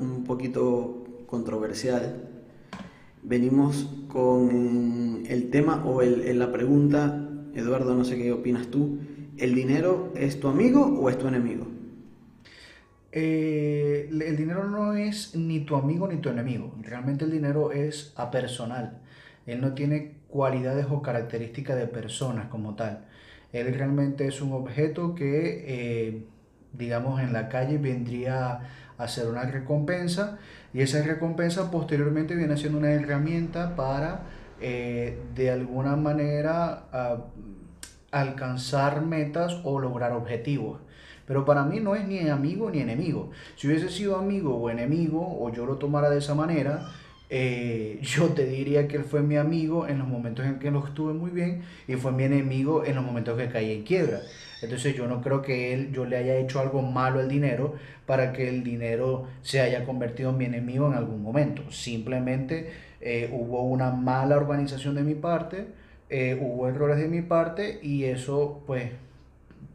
un 0.00 0.24
poquito 0.24 1.04
controversial. 1.26 2.28
Venimos 3.22 3.88
con 4.08 5.24
el 5.28 5.50
tema 5.50 5.84
o 5.84 6.02
el, 6.02 6.38
la 6.38 6.52
pregunta, 6.52 7.28
Eduardo, 7.54 7.94
no 7.94 8.04
sé 8.04 8.16
qué 8.16 8.32
opinas 8.32 8.68
tú, 8.68 8.98
¿el 9.36 9.54
dinero 9.54 10.12
es 10.14 10.38
tu 10.38 10.48
amigo 10.48 10.84
o 10.84 11.10
es 11.10 11.18
tu 11.18 11.26
enemigo? 11.26 11.66
Eh, 13.12 14.08
el 14.10 14.36
dinero 14.36 14.68
no 14.68 14.94
es 14.94 15.34
ni 15.34 15.60
tu 15.60 15.74
amigo 15.76 16.06
ni 16.06 16.18
tu 16.18 16.28
enemigo. 16.28 16.74
Realmente 16.82 17.24
el 17.24 17.30
dinero 17.30 17.72
es 17.72 18.12
apersonal. 18.16 18.98
Él 19.46 19.60
no 19.60 19.72
tiene 19.72 20.16
cualidades 20.28 20.86
o 20.90 21.00
características 21.02 21.78
de 21.78 21.86
personas 21.86 22.48
como 22.48 22.74
tal. 22.74 23.06
Él 23.52 23.72
realmente 23.74 24.26
es 24.26 24.42
un 24.42 24.52
objeto 24.52 25.14
que, 25.14 25.64
eh, 25.66 26.24
digamos, 26.72 27.20
en 27.20 27.32
la 27.32 27.48
calle 27.48 27.78
vendría 27.78 28.60
a 28.98 29.08
ser 29.08 29.28
una 29.28 29.44
recompensa 29.44 30.38
y 30.72 30.80
esa 30.80 31.02
recompensa 31.02 31.70
posteriormente 31.70 32.34
viene 32.34 32.56
siendo 32.56 32.78
una 32.78 32.90
herramienta 32.90 33.76
para, 33.76 34.22
eh, 34.60 35.18
de 35.34 35.50
alguna 35.50 35.96
manera, 35.96 36.84
alcanzar 38.10 39.02
metas 39.02 39.60
o 39.64 39.78
lograr 39.78 40.12
objetivos. 40.12 40.80
Pero 41.26 41.44
para 41.44 41.64
mí 41.64 41.80
no 41.80 41.94
es 41.94 42.06
ni 42.06 42.20
amigo 42.28 42.70
ni 42.70 42.80
enemigo. 42.80 43.30
Si 43.56 43.66
hubiese 43.66 43.88
sido 43.88 44.16
amigo 44.16 44.56
o 44.56 44.70
enemigo, 44.70 45.20
o 45.40 45.52
yo 45.52 45.66
lo 45.66 45.76
tomara 45.76 46.08
de 46.08 46.18
esa 46.18 46.34
manera, 46.34 46.88
eh, 47.28 47.98
yo 48.02 48.28
te 48.28 48.46
diría 48.46 48.86
que 48.86 48.96
él 48.96 49.04
fue 49.04 49.22
mi 49.22 49.36
amigo 49.36 49.88
en 49.88 49.98
los 49.98 50.06
momentos 50.06 50.46
en 50.46 50.58
que 50.58 50.70
lo 50.70 50.84
estuve 50.86 51.12
muy 51.12 51.30
bien 51.30 51.62
y 51.88 51.94
fue 51.96 52.12
mi 52.12 52.22
enemigo 52.22 52.84
en 52.84 52.94
los 52.94 53.04
momentos 53.04 53.36
que 53.36 53.48
caí 53.48 53.72
en 53.72 53.82
quiebra. 53.82 54.20
Entonces 54.62 54.94
yo 54.94 55.06
no 55.06 55.20
creo 55.20 55.42
que 55.42 55.72
él, 55.74 55.92
yo 55.92 56.04
le 56.04 56.16
haya 56.16 56.36
hecho 56.36 56.60
algo 56.60 56.82
malo 56.82 57.20
al 57.20 57.28
dinero 57.28 57.74
para 58.06 58.32
que 58.32 58.48
el 58.48 58.64
dinero 58.64 59.26
se 59.42 59.60
haya 59.60 59.84
convertido 59.84 60.30
en 60.30 60.38
mi 60.38 60.44
enemigo 60.46 60.86
en 60.86 60.94
algún 60.94 61.22
momento. 61.22 61.70
Simplemente 61.70 62.70
eh, 63.00 63.28
hubo 63.32 63.62
una 63.62 63.90
mala 63.90 64.36
organización 64.36 64.94
de 64.94 65.02
mi 65.02 65.14
parte, 65.14 65.66
eh, 66.08 66.38
hubo 66.40 66.68
errores 66.68 66.98
de 66.98 67.08
mi 67.08 67.22
parte 67.22 67.80
y 67.82 68.04
eso 68.04 68.62
pues 68.66 68.90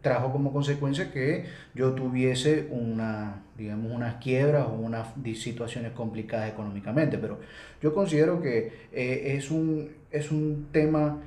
trajo 0.01 0.31
como 0.31 0.51
consecuencia 0.51 1.11
que 1.11 1.45
yo 1.75 1.93
tuviese 1.93 2.67
una, 2.71 3.43
digamos, 3.57 3.91
unas 3.91 4.15
quiebras 4.15 4.65
o 4.67 4.73
unas 4.73 5.07
situaciones 5.35 5.91
complicadas 5.91 6.49
económicamente. 6.49 7.17
Pero 7.17 7.39
yo 7.81 7.93
considero 7.93 8.41
que 8.41 8.73
eh, 8.91 9.35
es, 9.37 9.51
un, 9.51 9.89
es 10.11 10.31
un 10.31 10.67
tema, 10.71 11.19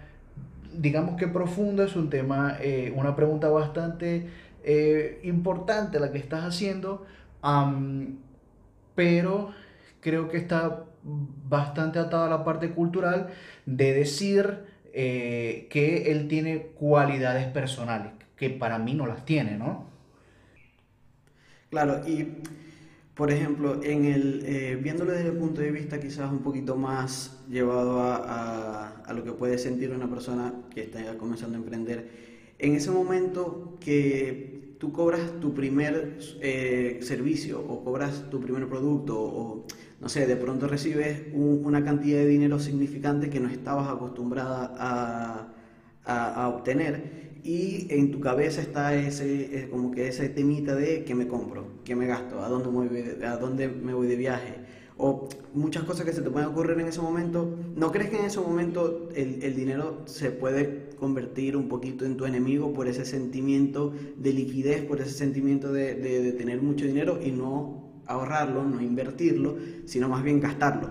digamos 0.81 1.17
que 1.17 1.29
profundo, 1.29 1.83
es 1.83 1.97
un 1.97 2.11
tema, 2.11 2.57
eh, 2.61 2.93
una 2.97 3.17
pregunta 3.17 3.49
bastante 3.49 4.29
eh, 4.63 5.21
importante 5.25 6.01
la 6.01 6.13
que 6.13 6.19
estás 6.19 6.45
haciendo, 6.45 7.07
pero 8.95 9.53
creo 10.01 10.29
que 10.29 10.39
está 10.39 10.85
bastante 11.03 11.99
atada 11.99 12.27
a 12.27 12.31
la 12.31 12.45
parte 12.45 12.71
cultural 12.71 13.29
de 13.67 13.93
decir 13.93 14.73
que 14.93 16.05
él 16.07 16.29
tiene 16.29 16.69
cualidades 16.79 17.47
personales 17.49 18.13
que 18.37 18.51
para 18.51 18.79
mí 18.79 18.95
no 18.95 19.07
las 19.07 19.25
tiene, 19.25 19.59
¿no? 19.59 19.87
Claro, 21.71 22.07
y 22.07 22.29
por 23.15 23.31
ejemplo, 23.31 23.81
en 23.83 24.05
el, 24.07 24.43
eh, 24.45 24.77
viéndolo 24.83 25.13
desde 25.13 25.29
el 25.29 25.37
punto 25.37 25.61
de 25.61 25.71
vista 25.71 26.01
quizás 26.01 26.31
un 26.31 26.41
poquito 26.41 26.77
más 26.77 27.41
llevado 27.49 28.01
a, 28.03 28.93
lo 29.13 29.25
que 29.25 29.33
puede 29.33 29.59
sentir 29.59 29.91
una 29.91 30.09
persona 30.09 30.55
que 30.75 30.83
está 30.83 31.17
comenzando 31.19 31.57
a 31.57 31.61
emprender, 31.61 32.09
en 32.59 32.75
ese 32.75 32.91
momento 32.91 33.77
que 33.81 34.77
tú 34.79 34.93
cobras 34.93 35.41
tu 35.41 35.55
primer 35.55 36.19
eh, 36.41 36.99
servicio 37.03 37.61
o 37.61 37.85
cobras 37.85 38.31
tu 38.31 38.41
primer 38.41 38.69
producto 38.69 39.21
o 39.21 39.67
no 40.01 40.09
sé, 40.09 40.27
de 40.27 40.37
pronto 40.37 40.69
recibes 40.69 41.23
una 41.33 41.83
cantidad 41.85 42.19
de 42.19 42.27
dinero 42.27 42.59
significante 42.59 43.31
que 43.31 43.41
no 43.41 43.49
estabas 43.49 43.89
acostumbrada 43.89 44.75
a, 44.77 45.49
a 46.05 46.49
obtener 46.49 47.25
y 47.45 47.87
en 47.91 48.11
tu 48.11 48.21
cabeza 48.21 48.63
está 48.63 48.95
ese, 48.95 49.69
como 49.71 49.91
que 49.91 50.09
ese 50.09 50.31
temita 50.31 50.75
de 50.75 51.05
qué 51.05 51.15
me 51.15 51.29
compro, 51.29 51.67
qué 51.85 51.95
me 51.95 52.07
gasto, 52.07 52.43
a 52.43 52.49
dónde, 52.49 52.71
voy, 52.71 52.89
a 53.23 53.37
dónde 53.37 53.69
me 53.69 53.93
voy 53.93 54.07
de 54.07 54.17
viaje, 54.17 54.55
o 54.97 55.29
muchas 55.55 55.85
cosas 55.85 56.07
que 56.07 56.13
se 56.13 56.23
te 56.23 56.31
pueden 56.31 56.49
ocurrir 56.49 56.79
en 56.79 56.87
ese 56.87 57.01
momento. 57.01 57.57
¿No 57.75 57.91
crees 57.91 58.11
que 58.11 58.19
en 58.19 58.27
ese 58.27 58.41
momento 58.41 59.09
el, 59.15 59.43
el 59.43 59.57
dinero 59.57 60.03
se 60.07 60.31
puede 60.31 60.91
convertir 60.99 61.57
un 61.57 61.69
poquito 61.69 62.05
en 62.05 62.17
tu 62.17 62.27
enemigo 62.27 62.73
por 62.73 62.89
ese 62.89 63.05
sentimiento 63.05 63.93
de 64.17 64.33
liquidez, 64.33 64.83
por 64.83 65.01
ese 65.01 65.11
sentimiento 65.11 65.73
de, 65.73 65.95
de, 65.95 66.33
tener 66.33 66.63
mucho 66.63 66.87
dinero 66.87 67.19
y 67.23 67.33
no 67.33 67.93
ahorrarlo, 68.07 68.65
no 68.65 68.81
invertirlo, 68.81 69.57
sino 69.85 70.09
más 70.09 70.23
bien 70.23 70.41
gastarlo? 70.41 70.91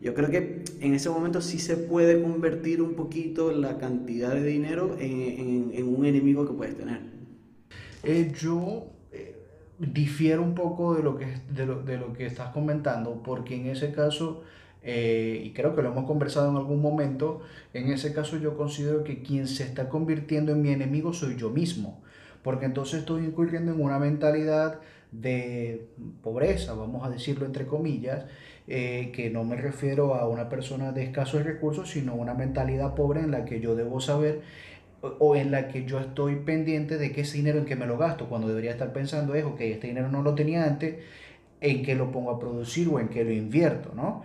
Yo 0.00 0.14
creo 0.14 0.30
que 0.30 0.64
en 0.80 0.94
ese 0.94 1.10
momento 1.10 1.40
sí 1.40 1.60
se 1.60 1.76
puede 1.76 2.20
convertir 2.20 2.82
un 2.82 2.94
poquito 2.94 3.52
la 3.52 3.78
cantidad 3.78 4.34
de 4.34 4.44
dinero 4.44 4.96
en, 4.98 5.70
en, 5.72 5.94
un 5.96 6.04
enemigo 6.04 6.44
que 6.44 6.54
puedes 6.54 6.76
tener. 6.76 7.00
Eh, 8.02 8.32
yo 8.36 8.91
difiero 9.82 10.42
un 10.42 10.54
poco 10.54 10.94
de 10.94 11.02
lo, 11.02 11.18
que, 11.18 11.26
de 11.50 11.66
lo, 11.66 11.82
de, 11.82 11.98
lo, 11.98 12.12
que 12.12 12.26
estás 12.26 12.50
comentando, 12.50 13.20
porque 13.24 13.56
en 13.56 13.66
ese 13.66 13.92
caso, 13.92 14.42
eh, 14.82 15.42
y 15.44 15.50
creo 15.52 15.74
que 15.74 15.82
lo 15.82 15.90
hemos 15.90 16.06
conversado 16.06 16.50
en 16.50 16.56
algún 16.56 16.80
momento, 16.80 17.40
en 17.74 17.90
ese 17.90 18.14
caso 18.14 18.36
yo 18.36 18.56
considero 18.56 19.02
que 19.02 19.22
quien 19.22 19.48
se 19.48 19.64
está 19.64 19.88
convirtiendo 19.88 20.52
en 20.52 20.62
mi 20.62 20.70
enemigo 20.70 21.12
soy 21.12 21.36
yo 21.36 21.50
mismo, 21.50 22.00
porque 22.42 22.66
entonces 22.66 23.00
estoy 23.00 23.24
incurriendo 23.24 23.72
en 23.72 23.82
una 23.82 23.98
mentalidad 23.98 24.80
de 25.10 25.88
pobreza, 26.22 26.74
vamos 26.74 27.04
a 27.04 27.10
decirlo 27.10 27.44
entre 27.44 27.66
comillas, 27.66 28.24
eh, 28.68 29.10
que 29.12 29.28
no 29.30 29.42
me 29.42 29.56
refiero 29.56 30.14
a 30.14 30.28
una 30.28 30.48
persona 30.48 30.92
de 30.92 31.02
escasos 31.02 31.42
recursos, 31.44 31.90
sino 31.90 32.14
una 32.14 32.34
mentalidad 32.34 32.94
pobre 32.94 33.20
en 33.20 33.32
la 33.32 33.44
que 33.44 33.60
yo 33.60 33.74
debo 33.74 34.00
saber 34.00 34.42
o 35.02 35.36
en 35.36 35.50
la 35.50 35.68
que 35.68 35.84
yo 35.84 35.98
estoy 35.98 36.36
pendiente 36.36 36.96
de 36.96 37.12
qué 37.12 37.22
es 37.22 37.32
dinero 37.32 37.58
en 37.58 37.64
que 37.64 37.76
me 37.76 37.86
lo 37.86 37.98
gasto, 37.98 38.28
cuando 38.28 38.48
debería 38.48 38.70
estar 38.70 38.92
pensando 38.92 39.34
es, 39.34 39.44
ok, 39.44 39.60
este 39.60 39.88
dinero 39.88 40.08
no 40.08 40.22
lo 40.22 40.34
tenía 40.34 40.64
antes, 40.64 40.96
en 41.60 41.82
qué 41.82 41.94
lo 41.94 42.10
pongo 42.12 42.30
a 42.30 42.38
producir 42.38 42.88
o 42.88 43.00
en 43.00 43.08
qué 43.08 43.24
lo 43.24 43.32
invierto, 43.32 43.92
¿no? 43.94 44.22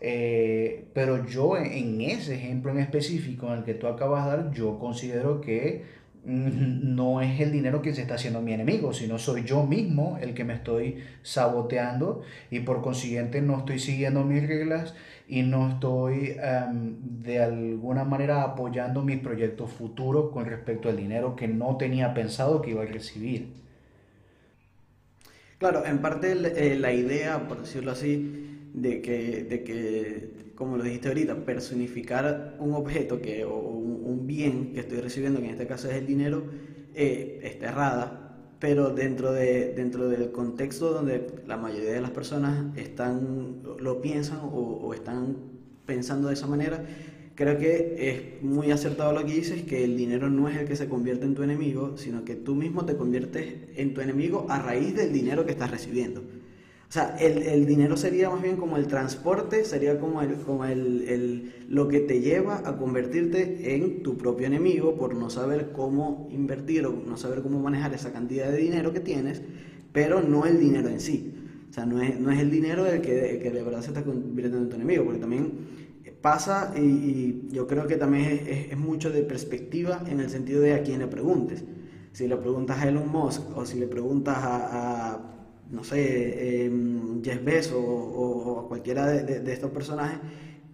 Eh, 0.00 0.84
pero 0.94 1.26
yo 1.26 1.56
en 1.56 2.00
ese 2.00 2.36
ejemplo 2.36 2.70
en 2.70 2.78
específico 2.78 3.48
en 3.48 3.58
el 3.58 3.64
que 3.64 3.74
tú 3.74 3.88
acabas 3.88 4.26
de 4.26 4.30
dar, 4.30 4.52
yo 4.52 4.78
considero 4.78 5.40
que 5.40 5.84
no 6.24 7.20
es 7.20 7.40
el 7.40 7.52
dinero 7.52 7.80
quien 7.80 7.94
se 7.94 8.02
está 8.02 8.14
haciendo 8.14 8.42
mi 8.42 8.52
enemigo, 8.52 8.92
sino 8.92 9.18
soy 9.18 9.44
yo 9.44 9.64
mismo 9.64 10.18
el 10.20 10.34
que 10.34 10.44
me 10.44 10.54
estoy 10.54 11.02
saboteando 11.22 12.22
y 12.50 12.60
por 12.60 12.82
consiguiente 12.82 13.40
no 13.40 13.58
estoy 13.58 13.78
siguiendo 13.78 14.24
mis 14.24 14.46
reglas 14.46 14.94
y 15.26 15.42
no 15.42 15.70
estoy 15.70 16.36
em, 16.42 16.96
de 17.22 17.42
alguna 17.42 18.04
manera 18.04 18.42
apoyando 18.42 19.02
mis 19.02 19.18
proyectos 19.18 19.70
futuros 19.70 20.30
con 20.32 20.46
respecto 20.46 20.88
al 20.88 20.96
dinero 20.96 21.36
que 21.36 21.48
no 21.48 21.76
tenía 21.76 22.14
pensado 22.14 22.62
que 22.62 22.70
iba 22.70 22.82
a 22.82 22.86
recibir. 22.86 23.48
Claro, 25.58 25.84
en 25.84 25.98
parte 25.98 26.32
eh, 26.32 26.76
la 26.76 26.92
idea, 26.92 27.48
por 27.48 27.60
decirlo 27.60 27.90
así, 27.90 28.70
de 28.74 29.02
que, 29.02 29.44
de 29.44 29.64
que 29.64 30.28
como 30.58 30.76
lo 30.76 30.82
dijiste 30.82 31.06
ahorita, 31.06 31.36
personificar 31.44 32.56
un 32.58 32.74
objeto 32.74 33.22
que, 33.22 33.44
o 33.44 33.54
un, 33.56 34.26
bien 34.26 34.72
que 34.72 34.80
estoy 34.80 35.00
recibiendo, 35.00 35.38
que 35.38 35.46
en 35.46 35.52
este 35.52 35.68
caso 35.68 35.88
es 35.88 35.94
el 35.94 36.04
dinero, 36.04 36.42
eh, 36.96 37.38
está 37.44 37.68
errada, 37.68 38.56
pero 38.58 38.90
dentro, 38.90 39.32
de, 39.32 39.72
dentro 39.74 40.08
del 40.08 40.32
contexto 40.32 40.92
donde 40.92 41.28
la 41.46 41.56
mayoría 41.56 41.92
de 41.92 42.00
las 42.00 42.10
personas 42.10 42.76
están, 42.76 43.62
lo 43.78 44.02
piensan 44.02 44.40
o, 44.42 44.92
están 44.92 45.36
pensando 45.86 46.26
de 46.26 46.34
esa 46.34 46.48
manera, 46.48 46.84
creo 47.36 47.56
que 47.56 48.10
es 48.10 48.42
muy 48.42 48.72
acertado 48.72 49.12
lo 49.12 49.24
que 49.24 49.34
dices, 49.34 49.62
que 49.62 49.84
el 49.84 49.96
dinero 49.96 50.28
no 50.28 50.48
es 50.48 50.56
el 50.56 50.66
que 50.66 50.74
se 50.74 50.88
convierte 50.88 51.24
en 51.24 51.36
tu 51.36 51.44
enemigo, 51.44 51.96
sino 51.96 52.24
que 52.24 52.34
tú 52.34 52.56
mismo 52.56 52.84
te 52.84 52.96
conviertes 52.96 53.54
en 53.76 53.94
tu 53.94 54.00
enemigo 54.00 54.46
a 54.48 54.58
raíz 54.60 54.96
del 54.96 55.12
dinero 55.12 55.46
que 55.46 55.52
estás 55.52 55.70
recibiendo. 55.70 56.24
O 56.88 56.90
sea, 56.92 57.16
el, 57.20 57.42
el, 57.42 57.66
dinero 57.66 57.98
sería 57.98 58.30
más 58.30 58.40
bien 58.40 58.56
como 58.56 58.78
el 58.78 58.86
transporte, 58.86 59.66
sería 59.66 60.00
como, 60.00 60.22
el, 60.22 60.36
como 60.36 60.64
el, 60.64 61.06
el, 61.06 61.52
lo 61.68 61.86
que 61.86 62.00
te 62.00 62.22
lleva 62.22 62.62
a 62.64 62.78
convertirte 62.78 63.74
en 63.74 64.02
tu 64.02 64.16
propio 64.16 64.46
enemigo 64.46 64.96
por 64.96 65.14
no 65.14 65.28
saber 65.28 65.72
cómo 65.72 66.28
invertir 66.30 66.86
o 66.86 66.92
no 66.92 67.18
saber 67.18 67.42
cómo 67.42 67.60
manejar 67.60 67.92
esa 67.92 68.10
cantidad 68.10 68.50
de 68.50 68.56
dinero 68.56 68.94
que 68.94 69.00
tienes, 69.00 69.42
pero 69.92 70.22
no 70.22 70.46
el 70.46 70.58
dinero 70.58 70.88
en 70.88 71.00
sí. 71.00 71.34
O 71.68 71.72
sea, 71.74 71.84
no 71.84 72.00
es, 72.00 72.18
no 72.18 72.30
es 72.30 72.40
el 72.40 72.50
dinero 72.50 72.86
el 72.86 73.02
que, 73.02 73.38
que 73.42 73.50
de 73.50 73.62
verdad 73.62 73.82
se 73.82 73.88
está 73.88 74.02
convirtiendo 74.02 74.56
en 74.56 74.70
tu 74.70 74.76
enemigo, 74.76 75.04
porque 75.04 75.20
también 75.20 75.52
pasa 76.22 76.72
y, 76.74 77.48
yo 77.50 77.66
creo 77.66 77.86
que 77.86 77.96
también 77.96 78.24
es, 78.46 78.72
es, 78.72 78.78
mucho 78.78 79.10
de 79.10 79.22
perspectiva 79.24 80.02
en 80.08 80.20
el 80.20 80.30
sentido 80.30 80.62
de 80.62 80.72
a 80.72 80.82
quién 80.82 81.00
le 81.00 81.06
preguntes. 81.06 81.64
Si 82.12 82.26
le 82.26 82.38
preguntas 82.38 82.78
a 82.78 82.88
Elon 82.88 83.12
Musk 83.12 83.42
o 83.54 83.66
si 83.66 83.78
le 83.78 83.86
preguntas 83.86 84.38
a 84.40 85.37
no 85.70 85.84
sé, 85.84 86.66
eh, 86.66 86.70
Jeff 87.22 87.44
Bezos 87.44 87.76
o, 87.76 88.62
a 88.64 88.68
cualquiera 88.68 89.06
de, 89.06 89.52
estos 89.52 89.70
personajes, 89.70 90.18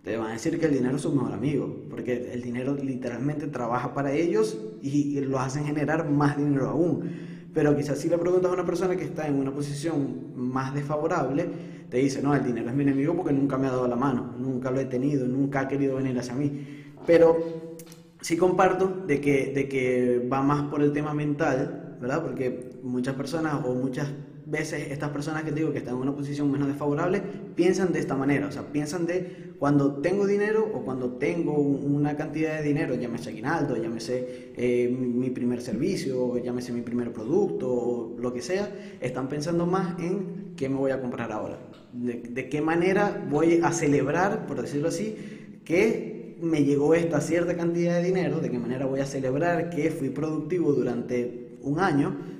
te 0.03 0.17
van 0.17 0.31
a 0.31 0.33
decir 0.35 0.59
que 0.61 0.67
el 0.67 0.75
dinero 0.75 0.97
es 0.97 1.03
su 1.03 1.13
mejor 1.13 1.33
amigo, 1.33 1.75
porque 1.91 2.31
el 2.33 2.43
dinero 2.43 2.75
literalmente 2.75 3.47
trabaja 3.47 3.95
para 3.95 4.13
ellos 4.13 4.59
y, 4.83 5.21
los 5.21 5.41
hacen 5.41 5.65
generar 5.65 6.09
más 6.09 6.37
dinero 6.37 6.69
aún. 6.69 7.11
Pero 7.55 7.77
quizás 7.77 7.99
si 7.99 8.09
le 8.09 8.19
preguntas 8.19 8.51
a 8.51 8.55
una 8.55 8.67
persona 8.67 8.97
que 8.97 9.05
está 9.05 9.27
en 9.27 9.37
una 9.37 9.53
posición 9.53 10.33
más 10.35 10.75
desfavorable, 10.75 11.47
te 11.89 11.99
dice, 11.99 12.21
no, 12.21 12.35
el 12.35 12.45
dinero 12.45 12.69
es 12.69 12.75
mi 12.75 12.83
enemigo 12.83 13.15
porque 13.15 13.33
nunca 13.33 13.57
me 13.57 13.69
ha 13.69 13.71
dado 13.71 13.89
la 13.89 13.97
mano, 13.97 14.35
nunca 14.39 14.71
lo 14.71 14.81
he 14.81 14.85
tenido, 14.85 15.27
nunca 15.27 15.61
ha 15.61 15.69
querido 15.69 15.97
venir 15.97 16.19
hacia 16.19 16.35
mí. 16.35 16.67
Pero 17.07 17.77
sí 18.21 18.37
comparto 18.37 19.05
de 19.07 19.21
que, 19.21 19.53
de 19.55 19.69
que 19.69 20.29
va 20.31 20.43
más 20.43 20.65
por 20.65 20.83
el 20.83 20.93
tema 20.93 21.15
mental, 21.15 21.97
¿verdad? 22.01 22.23
Porque 22.23 22.79
muchas 22.83 23.15
personas 23.15 23.65
o 23.65 23.75
muchas 23.75 24.09
veces 24.47 24.91
estas 24.91 25.11
personas 25.11 25.43
que 25.43 25.53
digo 25.53 25.73
que 25.73 25.79
están 25.79 25.95
en 25.95 26.03
una 26.03 26.15
posición 26.15 26.51
menos 26.51 26.69
desfavorable 26.69 27.23
piensan 27.55 27.93
de 27.93 28.01
esta 28.01 28.15
manera, 28.15 28.47
o 28.47 28.53
sea, 28.53 28.63
piensan 28.73 29.07
de 29.07 29.55
cuando 29.59 29.97
tengo 29.97 30.27
dinero 30.27 30.71
o 30.75 30.85
cuando 30.85 31.13
tengo 31.13 31.57
una 31.57 32.17
cantidad 32.17 32.57
de 32.59 32.63
dinero, 32.63 32.95
llámese 32.95 33.31
aguinaldo, 33.31 33.77
llámese 33.77 34.53
eh, 34.57 34.89
mi 34.89 35.31
primer 35.31 35.61
servicio, 35.61 36.39
llámese 36.39 36.73
mi 36.73 36.83
primer 36.83 37.13
producto, 37.13 37.73
o 37.73 38.17
lo 38.19 38.33
que 38.33 38.43
sea, 38.43 38.71
están 39.01 39.29
pensando 39.29 39.67
más 39.67 39.99
en 40.01 40.53
qué 40.57 40.69
me 40.69 40.77
voy 40.77 40.91
a 40.91 41.01
comprar 41.01 41.33
ahora, 41.33 41.59
de, 41.93 42.15
de 42.29 42.49
qué 42.49 42.61
manera 42.61 43.27
voy 43.31 43.61
a 43.63 43.73
celebrar, 43.73 44.47
por 44.47 44.61
decirlo 44.61 44.89
así, 44.89 45.17
que 45.65 46.37
me 46.43 46.65
llegó 46.65 46.95
esta 46.95 47.21
cierta 47.21 47.57
cantidad 47.57 47.97
de 47.97 48.05
dinero, 48.05 48.41
de 48.41 48.51
qué 48.51 48.59
manera 48.59 48.87
voy 48.87 49.01
a 49.01 49.07
celebrar 49.07 49.71
que 49.71 49.91
fui 49.91 50.11
productivo 50.11 50.73
durante 50.73 51.57
un 51.63 51.81
año 51.81 52.34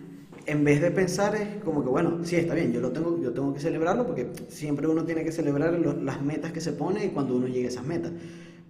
en 0.47 0.65
vez 0.65 0.81
de 0.81 0.91
pensar 0.91 1.35
es 1.37 1.63
como 1.65 1.83
que, 1.83 1.91
bueno, 1.91 2.25
sí, 2.25 2.37
está 2.37 2.55
bien, 2.55 2.73
yo, 2.73 2.81
lo 2.81 2.93
tengo, 2.93 3.21
yo 3.21 3.33
tengo 3.33 3.53
que 3.55 3.61
celebrarlo 3.61 4.07
porque 4.07 4.31
siempre 4.49 4.87
uno 4.87 5.05
tiene 5.05 5.25
que 5.25 5.33
celebrar 5.33 5.75
las 5.75 6.23
metas 6.23 6.53
que 6.53 6.61
se 6.61 6.73
pone 6.73 7.07
y 7.07 7.09
cuando 7.09 7.37
uno 7.37 7.47
llegue 7.47 7.67
a 7.67 7.69
esas 7.69 7.85
metas. 7.85 8.13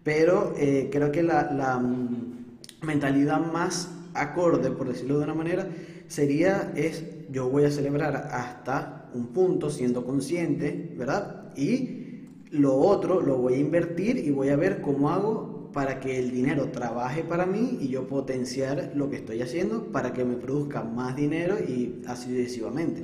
Pero 0.02 0.54
eh, 0.56 0.88
creo 0.92 1.10
que 1.10 1.22
la, 1.22 1.52
la, 1.52 1.78
mm, 1.78 2.34
mentalidad 2.82 3.40
más 3.40 3.90
acorde, 4.14 4.70
por 4.70 4.88
decirlo 4.88 5.18
de 5.18 5.24
una 5.24 5.34
manera, 5.34 5.66
sería, 6.06 6.72
es 6.76 7.04
yo 7.30 7.48
voy 7.48 7.64
a 7.64 7.70
celebrar 7.70 8.16
hasta 8.32 9.10
un 9.14 9.28
punto 9.28 9.70
siendo 9.70 10.04
consciente, 10.04 10.94
¿verdad? 10.96 11.52
Y 11.56 12.28
lo 12.50 12.76
otro 12.76 13.20
lo 13.20 13.38
voy 13.38 13.54
a 13.54 13.58
invertir 13.58 14.18
y 14.18 14.30
voy 14.30 14.50
a 14.50 14.56
ver 14.56 14.80
cómo 14.80 15.10
hago 15.10 15.53
para 15.74 15.98
que 15.98 16.18
el 16.18 16.30
dinero 16.30 16.68
trabaje 16.68 17.24
para 17.24 17.44
mí 17.44 17.78
y 17.80 17.88
yo 17.88 18.06
potenciar 18.06 18.92
lo 18.94 19.10
que 19.10 19.16
estoy 19.16 19.42
haciendo 19.42 19.90
para 19.90 20.12
que 20.12 20.24
me 20.24 20.36
produzca 20.36 20.84
más 20.84 21.16
dinero 21.16 21.56
y 21.58 22.00
así 22.06 22.30
sucesivamente. 22.30 23.02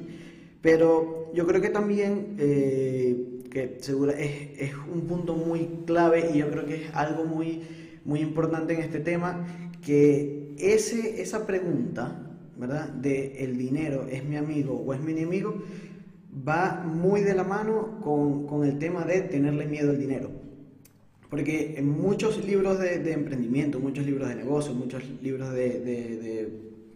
Pero 0.63 1.33
yo 1.35 1.47
creo 1.47 1.61
que 1.61 1.71
también, 1.71 2.37
eh, 2.39 3.43
que 3.51 3.79
seguro 3.81 4.13
es, 4.13 4.73
un 4.93 5.03
punto 5.03 5.35
muy 5.35 5.69
clave 5.85 6.31
y 6.33 6.39
yo 6.39 6.51
creo 6.51 6.65
que 6.65 6.85
es 6.85 6.95
algo 6.95 7.25
muy, 7.25 7.63
muy 8.05 8.21
importante 8.21 8.75
en 8.75 8.81
este 8.81 9.01
tema, 9.01 9.45
que 9.85 10.55
ese, 10.59 11.21
esa 11.21 11.47
pregunta, 11.47 12.31
¿verdad? 12.57 12.89
De 12.89 13.45
el 13.45 13.59
dinero 13.59 14.07
es 14.09 14.25
mi 14.25 14.37
amigo 14.37 14.75
o 14.75 14.95
es 14.95 15.01
mi 15.01 15.13
enemigo, 15.13 15.63
va 16.47 16.85
muy 16.87 17.23
de 17.23 17.35
la 17.35 17.43
mano 17.43 17.99
con, 18.01 18.47
con 18.47 18.65
el 18.65 18.79
tema 18.79 19.05
de 19.05 19.23
tenerle 19.23 19.67
miedo 19.67 19.91
al 19.91 19.99
dinero. 19.99 20.40
Porque 21.31 21.77
en 21.79 21.89
muchos 21.89 22.45
libros 22.45 22.81
de, 22.81 23.13
emprendimiento, 23.13 23.79
muchos 23.79 24.05
libros 24.05 24.29
de 24.29 24.35
negocio, 24.35 24.75
muchos 24.75 25.05
libros 25.23 25.53
de, 25.53 26.49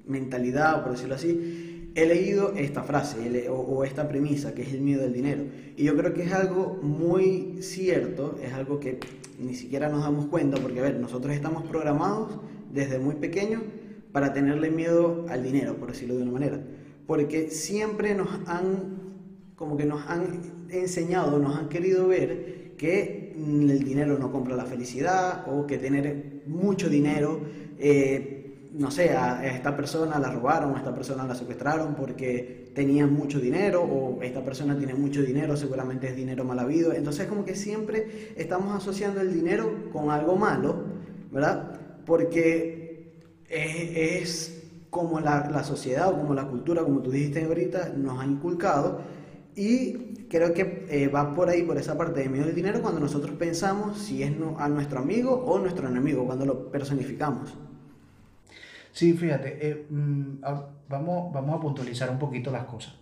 mentalidad, 0.06 0.82
por 0.82 0.92
decirlo 0.92 1.14
así, 1.14 1.90
he 1.94 2.04
leído 2.04 2.52
esta 2.56 2.82
frase 2.82 3.48
o, 3.48 3.84
esta 3.84 4.08
premisa, 4.08 4.52
que 4.52 4.62
es 4.62 4.72
el 4.72 4.80
miedo 4.80 5.02
del 5.02 5.12
dinero. 5.12 5.44
Y 5.76 5.84
yo 5.84 5.96
creo 5.96 6.12
que 6.12 6.24
es 6.24 6.32
algo 6.32 6.80
muy 6.82 7.58
cierto, 7.62 8.36
es 8.44 8.52
algo 8.52 8.80
que 8.80 8.98
ni 9.38 9.54
siquiera 9.54 9.88
nos 9.88 10.02
damos 10.02 10.26
cuenta, 10.26 10.58
porque 10.60 10.80
a 10.80 10.82
ver, 10.82 10.98
nosotros 10.98 11.32
estamos 11.32 11.62
programados 11.64 12.40
desde 12.72 12.98
muy 12.98 13.14
pequeños 13.14 13.62
para 14.10 14.32
tenerle 14.32 14.70
miedo 14.70 15.26
al 15.28 15.44
dinero, 15.44 15.76
por 15.76 15.92
decirlo 15.92 16.16
de 16.16 16.22
una 16.22 16.32
manera. 16.32 16.60
Porque 17.06 17.50
siempre 17.50 18.16
nos 18.16 18.28
han, 18.46 19.14
como 19.54 19.76
que 19.76 19.84
nos 19.84 20.04
han 20.08 20.40
enseñado, 20.70 21.38
nos 21.38 21.56
han 21.56 21.68
querido 21.68 22.08
ver 22.08 22.72
que 22.76 23.23
el 23.34 23.84
dinero 23.84 24.18
no 24.18 24.30
compra 24.30 24.56
la 24.56 24.64
felicidad 24.64 25.44
o 25.48 25.66
que 25.66 25.78
tener 25.78 26.42
mucho 26.46 26.88
dinero, 26.88 27.40
eh, 27.78 28.70
no 28.72 28.90
sé, 28.90 29.10
a 29.10 29.46
esta 29.46 29.76
persona 29.76 30.18
la 30.18 30.30
robaron, 30.30 30.74
a 30.74 30.78
esta 30.78 30.94
persona 30.94 31.24
la 31.24 31.34
secuestraron 31.34 31.94
porque 31.94 32.70
tenía 32.74 33.06
mucho 33.06 33.38
dinero 33.38 33.82
o 33.82 34.22
esta 34.22 34.44
persona 34.44 34.76
tiene 34.76 34.94
mucho 34.94 35.22
dinero, 35.22 35.56
seguramente 35.56 36.08
es 36.08 36.16
dinero 36.16 36.44
mal 36.44 36.58
habido. 36.58 36.92
Entonces 36.92 37.26
como 37.26 37.44
que 37.44 37.54
siempre 37.54 38.32
estamos 38.36 38.74
asociando 38.74 39.20
el 39.20 39.32
dinero 39.32 39.90
con 39.92 40.10
algo 40.10 40.36
malo, 40.36 40.84
¿verdad? 41.30 41.80
Porque 42.04 43.12
es, 43.48 44.28
es 44.28 44.62
como 44.90 45.20
la, 45.20 45.48
la 45.50 45.64
sociedad 45.64 46.08
o 46.08 46.16
como 46.18 46.34
la 46.34 46.46
cultura, 46.46 46.82
como 46.82 47.00
tú 47.00 47.10
dijiste 47.10 47.44
ahorita, 47.44 47.90
nos 47.96 48.20
ha 48.20 48.26
inculcado 48.26 49.00
y 49.56 50.23
creo 50.34 50.52
que 50.52 50.84
eh, 50.90 51.06
va 51.06 51.32
por 51.32 51.48
ahí, 51.48 51.62
por 51.62 51.78
esa 51.78 51.96
parte 51.96 52.20
de 52.20 52.28
miedo 52.28 52.46
del 52.46 52.56
dinero, 52.56 52.82
cuando 52.82 52.98
nosotros 52.98 53.36
pensamos 53.36 53.98
si 53.98 54.24
es 54.24 54.32
a 54.58 54.68
nuestro 54.68 54.98
amigo 54.98 55.32
o 55.32 55.60
nuestro 55.60 55.88
enemigo, 55.88 56.26
cuando 56.26 56.44
lo 56.44 56.72
personificamos. 56.72 57.54
Sí, 58.90 59.12
fíjate, 59.12 59.58
eh, 59.60 59.86
mm, 59.88 60.40
vamos, 60.88 61.32
vamos 61.32 61.56
a 61.56 61.60
puntualizar 61.60 62.10
un 62.10 62.18
poquito 62.18 62.50
las 62.50 62.64
cosas, 62.64 62.96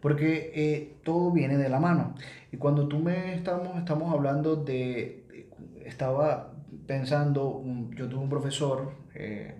porque 0.00 0.50
eh, 0.52 0.96
todo 1.04 1.30
viene 1.30 1.56
de 1.58 1.68
la 1.68 1.78
mano. 1.78 2.16
Y 2.50 2.56
cuando 2.56 2.88
tú 2.88 2.98
me 2.98 3.36
estamos, 3.36 3.78
estamos 3.78 4.12
hablando 4.12 4.56
de, 4.56 5.46
estaba 5.84 6.54
pensando, 6.88 7.62
yo 7.94 8.08
tuve 8.08 8.20
un 8.20 8.28
profesor, 8.28 8.90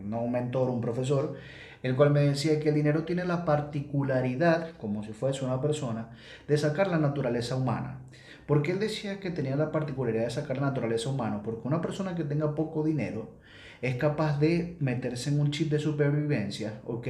no 0.00 0.20
un 0.20 0.32
mentor, 0.32 0.68
un 0.68 0.80
profesor, 0.80 1.36
el 1.84 1.96
cual 1.96 2.12
me 2.12 2.20
decía 2.20 2.58
que 2.60 2.70
el 2.70 2.74
dinero 2.74 3.04
tiene 3.04 3.26
la 3.26 3.44
particularidad, 3.44 4.70
como 4.78 5.04
si 5.04 5.12
fuese 5.12 5.44
una 5.44 5.60
persona, 5.60 6.08
de 6.48 6.56
sacar 6.56 6.88
la 6.88 6.96
naturaleza 6.98 7.56
humana. 7.56 8.00
¿Por 8.46 8.62
qué 8.62 8.72
él 8.72 8.78
decía 8.78 9.20
que 9.20 9.30
tenía 9.30 9.54
la 9.54 9.70
particularidad 9.70 10.24
de 10.24 10.30
sacar 10.30 10.56
la 10.56 10.68
naturaleza 10.68 11.10
humana? 11.10 11.42
Porque 11.42 11.68
una 11.68 11.82
persona 11.82 12.14
que 12.14 12.24
tenga 12.24 12.54
poco 12.54 12.82
dinero 12.84 13.32
es 13.82 13.96
capaz 13.96 14.38
de 14.38 14.78
meterse 14.80 15.28
en 15.28 15.38
un 15.38 15.50
chip 15.50 15.70
de 15.70 15.78
supervivencia, 15.78 16.80
¿ok? 16.86 17.06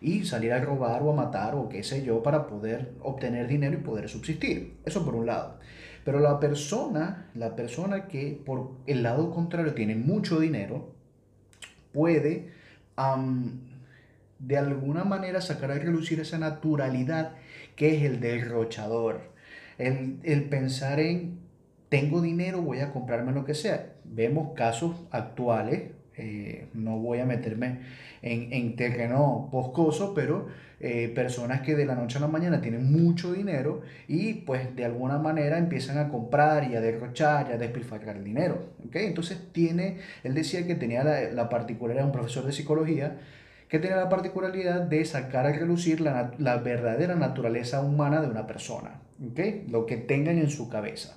Y 0.00 0.24
salir 0.24 0.54
a 0.54 0.60
robar 0.60 1.02
o 1.02 1.12
a 1.12 1.14
matar 1.14 1.54
o 1.54 1.68
qué 1.68 1.84
sé 1.84 2.04
yo 2.04 2.20
para 2.20 2.48
poder 2.48 2.94
obtener 3.02 3.46
dinero 3.46 3.74
y 3.78 3.82
poder 3.82 4.08
subsistir. 4.08 4.74
Eso 4.84 5.04
por 5.04 5.14
un 5.14 5.26
lado. 5.26 5.60
Pero 6.04 6.18
la 6.18 6.40
persona, 6.40 7.30
la 7.34 7.54
persona 7.54 8.08
que 8.08 8.42
por 8.44 8.72
el 8.88 9.04
lado 9.04 9.30
contrario 9.30 9.72
tiene 9.72 9.94
mucho 9.94 10.40
dinero, 10.40 10.94
puede 11.92 12.58
de 14.40 14.56
alguna 14.56 15.04
manera 15.04 15.40
sacar 15.40 15.70
a 15.70 15.74
relucir 15.74 16.18
esa 16.20 16.38
naturalidad 16.38 17.32
que 17.76 17.96
es 17.96 18.02
el 18.02 18.20
derrochador. 18.20 19.30
El, 19.78 20.44
pensar 20.50 21.00
en, 21.00 21.38
tengo 21.88 22.20
dinero, 22.20 22.60
voy 22.60 22.80
a 22.80 22.92
comprarme 22.92 23.32
lo 23.32 23.44
que 23.44 23.54
sea. 23.54 23.92
Vemos 24.04 24.52
casos 24.54 24.96
actuales, 25.10 25.92
eh, 26.16 26.68
no 26.74 26.98
voy 26.98 27.20
a 27.20 27.26
meterme 27.26 27.80
en, 28.22 28.52
en 28.52 28.76
terreno 28.76 29.48
boscoso, 29.50 30.12
pero 30.14 30.48
eh, 30.82 31.12
personas 31.14 31.60
que 31.60 31.74
de 31.74 31.84
la 31.84 31.94
noche 31.94 32.16
a 32.16 32.22
la 32.22 32.26
mañana 32.26 32.62
tienen 32.62 32.90
mucho 32.90 33.34
dinero 33.34 33.82
y 34.08 34.32
pues 34.32 34.74
de 34.74 34.86
alguna 34.86 35.18
manera 35.18 35.58
empiezan 35.58 35.98
a 35.98 36.08
comprar 36.08 36.70
y 36.70 36.74
a 36.74 36.80
derrochar 36.80 37.48
y 37.50 37.52
a 37.52 37.58
despilfarrar 37.58 38.16
el 38.16 38.24
dinero. 38.24 38.70
¿okay? 38.86 39.04
Entonces 39.06 39.52
tiene, 39.52 39.98
él 40.24 40.34
decía 40.34 40.66
que 40.66 40.74
tenía 40.74 41.04
la, 41.04 41.30
la 41.32 41.50
particularidad, 41.50 42.06
un 42.06 42.12
profesor 42.12 42.46
de 42.46 42.52
psicología, 42.52 43.18
que 43.70 43.78
tiene 43.78 43.96
la 43.96 44.08
particularidad 44.08 44.80
de 44.80 45.04
sacar 45.04 45.46
a 45.46 45.52
relucir 45.52 46.00
la, 46.00 46.56
verdadera 46.58 47.14
naturaleza 47.14 47.80
humana 47.80 48.20
de 48.20 48.28
una 48.28 48.46
persona, 48.46 49.00
¿okay? 49.30 49.64
lo 49.70 49.86
que 49.86 49.96
tengan 49.96 50.38
en 50.38 50.50
su 50.50 50.68
cabeza. 50.68 51.16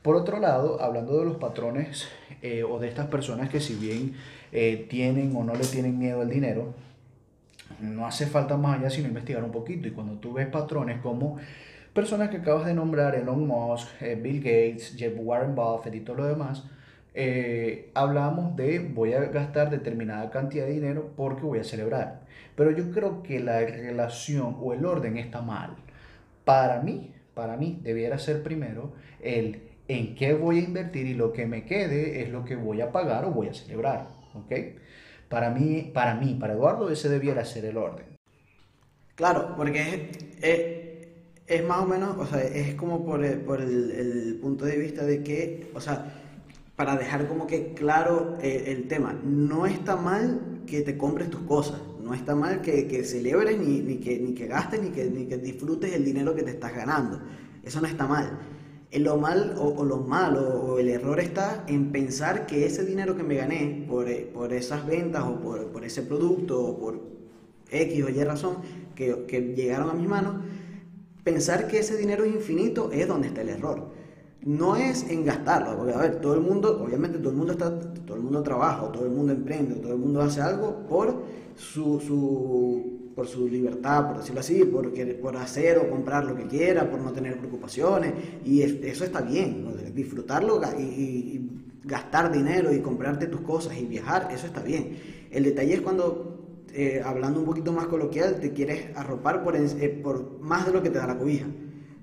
Por 0.00 0.16
otro 0.16 0.40
lado, 0.40 0.82
hablando 0.82 1.18
de 1.18 1.26
los 1.26 1.36
patrones 1.36 2.08
eh, 2.40 2.64
o 2.64 2.78
de 2.78 2.88
estas 2.88 3.06
personas 3.08 3.50
que 3.50 3.60
si 3.60 3.74
bien 3.74 4.14
eh, 4.50 4.86
tienen 4.88 5.36
o 5.36 5.44
no 5.44 5.54
le 5.54 5.64
tienen 5.64 5.98
miedo 5.98 6.22
al 6.22 6.30
dinero, 6.30 6.74
no 7.80 8.06
hace 8.06 8.26
falta 8.26 8.56
más 8.56 8.78
allá 8.78 8.88
sino 8.90 9.08
investigar 9.08 9.44
un 9.44 9.52
poquito. 9.52 9.86
Y 9.86 9.90
cuando 9.90 10.14
tú 10.14 10.32
ves 10.32 10.46
patrones 10.46 11.00
como 11.00 11.36
personas 11.92 12.30
que 12.30 12.38
acabas 12.38 12.66
de 12.66 12.74
nombrar, 12.74 13.14
Elon 13.14 13.46
Musk, 13.46 13.88
eh, 14.00 14.14
Bill 14.14 14.38
Gates, 14.38 14.94
Jeff 14.96 15.14
Warren 15.16 15.54
Buffett 15.54 15.94
y 15.94 16.00
todo 16.00 16.16
lo 16.16 16.26
demás, 16.26 16.64
eh, 17.14 17.92
hablamos 17.94 18.56
de 18.56 18.80
voy 18.80 19.12
a 19.14 19.20
gastar 19.20 19.70
determinada 19.70 20.30
cantidad 20.30 20.66
de 20.66 20.72
dinero 20.72 21.12
porque 21.16 21.42
voy 21.42 21.60
a 21.60 21.64
celebrar. 21.64 22.22
Pero 22.56 22.72
yo 22.72 22.90
creo 22.90 23.22
que 23.22 23.38
la 23.40 23.60
relación 23.60 24.56
o 24.60 24.72
el 24.72 24.84
orden 24.84 25.16
está 25.16 25.40
mal. 25.40 25.76
Para 26.44 26.82
mí, 26.82 27.14
para 27.34 27.56
mí 27.56 27.80
debiera 27.82 28.18
ser 28.18 28.42
primero 28.42 28.92
el 29.20 29.62
en 29.86 30.14
qué 30.14 30.34
voy 30.34 30.58
a 30.60 30.62
invertir 30.62 31.06
y 31.06 31.14
lo 31.14 31.32
que 31.32 31.46
me 31.46 31.64
quede 31.64 32.22
es 32.22 32.30
lo 32.30 32.44
que 32.44 32.56
voy 32.56 32.80
a 32.80 32.90
pagar 32.90 33.24
o 33.26 33.30
voy 33.30 33.48
a 33.48 33.54
celebrar. 33.54 34.08
¿Ok? 34.34 34.52
Para 35.28 35.50
mí, 35.50 35.90
para 35.94 36.14
mí, 36.14 36.36
para 36.40 36.54
Eduardo, 36.54 36.90
ese 36.90 37.08
debiera 37.08 37.44
ser 37.44 37.64
el 37.66 37.76
orden. 37.76 38.06
Claro, 39.14 39.54
porque 39.56 40.10
es, 40.42 41.06
es, 41.46 41.64
más 41.64 41.82
o 41.82 41.86
menos, 41.86 42.16
o 42.18 42.26
sea, 42.26 42.42
es 42.42 42.74
como 42.74 43.04
por, 43.04 43.20
por 43.44 43.60
el, 43.60 43.90
el 43.90 44.38
punto 44.40 44.64
de 44.64 44.76
vista 44.76 45.04
de 45.04 45.22
que, 45.22 45.70
o 45.74 45.80
sea, 45.80 46.23
para 46.76 46.96
dejar 46.96 47.28
como 47.28 47.46
que 47.46 47.72
claro 47.72 48.36
eh, 48.40 48.64
el 48.68 48.88
tema, 48.88 49.12
no 49.24 49.66
está 49.66 49.96
mal 49.96 50.62
que 50.66 50.82
te 50.82 50.96
compres 50.96 51.30
tus 51.30 51.42
cosas, 51.42 51.80
No 52.02 52.12
está 52.12 52.34
mal 52.34 52.60
que, 52.60 52.86
que 52.86 53.04
celebres, 53.04 53.58
ni, 53.58 53.80
ni, 53.80 53.96
que, 53.96 54.18
ni 54.18 54.34
que 54.34 54.46
gastes, 54.46 54.82
ni 54.82 54.90
que, 54.90 55.06
ni 55.06 55.26
que 55.26 55.38
disfrutes 55.38 55.94
el 55.94 56.04
dinero 56.04 56.34
que 56.34 56.42
te 56.42 56.50
estás 56.50 56.74
ganando. 56.74 57.20
Eso 57.62 57.80
no 57.80 57.86
está 57.86 58.06
mal. 58.06 58.40
Lo 58.92 59.16
mal 59.16 59.54
o, 59.58 59.82
lo 59.84 60.00
malo 60.00 60.42
o 60.42 60.78
el 60.78 60.88
error 60.88 61.18
está 61.18 61.64
en 61.66 61.92
pensar 61.92 62.46
que 62.46 62.66
ese 62.66 62.84
dinero 62.84 63.16
que 63.16 63.22
me 63.22 63.36
gané 63.36 63.86
por, 63.88 64.08
eh, 64.08 64.30
por 64.32 64.52
esas 64.52 64.86
ventas 64.86 65.24
o 65.24 65.40
por, 65.40 65.72
por, 65.72 65.84
ese 65.84 66.02
producto 66.02 66.62
o 66.62 66.78
por 66.78 67.00
X 67.70 68.04
o 68.04 68.08
Y 68.10 68.22
razón 68.22 68.58
que, 68.94 69.24
que 69.26 69.40
llegaron 69.40 69.88
a 69.88 69.94
mis 69.94 70.06
manos, 70.06 70.36
pensar 71.24 71.68
que 71.68 71.78
ese 71.78 71.96
dinero 71.96 72.24
es 72.24 72.34
infinito 72.34 72.92
es 72.92 73.08
donde 73.08 73.28
está 73.28 73.40
el 73.40 73.48
error 73.48 73.94
no 74.44 74.76
es 74.76 75.08
en 75.10 75.24
gastarlo, 75.24 75.76
porque 75.76 75.94
a 75.94 75.98
ver, 75.98 76.20
todo 76.20 76.34
el 76.34 76.40
mundo, 76.40 76.82
obviamente 76.84 77.18
todo 77.18 77.30
el 77.30 77.36
mundo 77.36 77.52
está, 77.52 77.78
todo 77.78 78.16
el 78.16 78.22
mundo 78.22 78.42
trabaja, 78.42 78.92
todo 78.92 79.06
el 79.06 79.12
mundo 79.12 79.32
emprende, 79.32 79.76
todo 79.76 79.92
el 79.92 79.98
mundo 79.98 80.20
hace 80.20 80.42
algo 80.42 80.86
por 80.86 81.22
su, 81.56 82.00
su 82.00 82.94
por 83.14 83.28
su 83.28 83.48
libertad, 83.48 84.08
por 84.08 84.18
decirlo 84.18 84.40
así, 84.40 84.64
por, 84.64 84.92
por 85.20 85.36
hacer 85.36 85.78
o 85.78 85.88
comprar 85.88 86.24
lo 86.24 86.36
que 86.36 86.46
quiera, 86.46 86.90
por 86.90 87.00
no 87.00 87.12
tener 87.12 87.38
preocupaciones, 87.38 88.12
y 88.44 88.62
eso 88.62 89.04
está 89.04 89.20
bien, 89.20 89.66
disfrutarlo 89.94 90.60
y, 90.78 91.50
gastar 91.86 92.32
dinero 92.32 92.72
y 92.72 92.80
comprarte 92.80 93.26
tus 93.26 93.42
cosas 93.42 93.76
y 93.76 93.84
viajar, 93.84 94.30
eso 94.32 94.46
está 94.46 94.62
bien. 94.62 94.96
El 95.30 95.44
detalle 95.44 95.74
es 95.74 95.80
cuando, 95.82 96.62
eh, 96.72 97.02
hablando 97.04 97.40
un 97.40 97.46
poquito 97.46 97.72
más 97.72 97.86
coloquial, 97.88 98.40
te 98.40 98.52
quieres 98.52 98.96
arropar 98.96 99.44
por, 99.44 99.54
eh, 99.54 100.00
por 100.02 100.40
más 100.40 100.64
de 100.64 100.72
lo 100.72 100.82
que 100.82 100.88
te 100.88 100.96
da 100.96 101.06
la 101.06 101.18
cobija. 101.18 101.46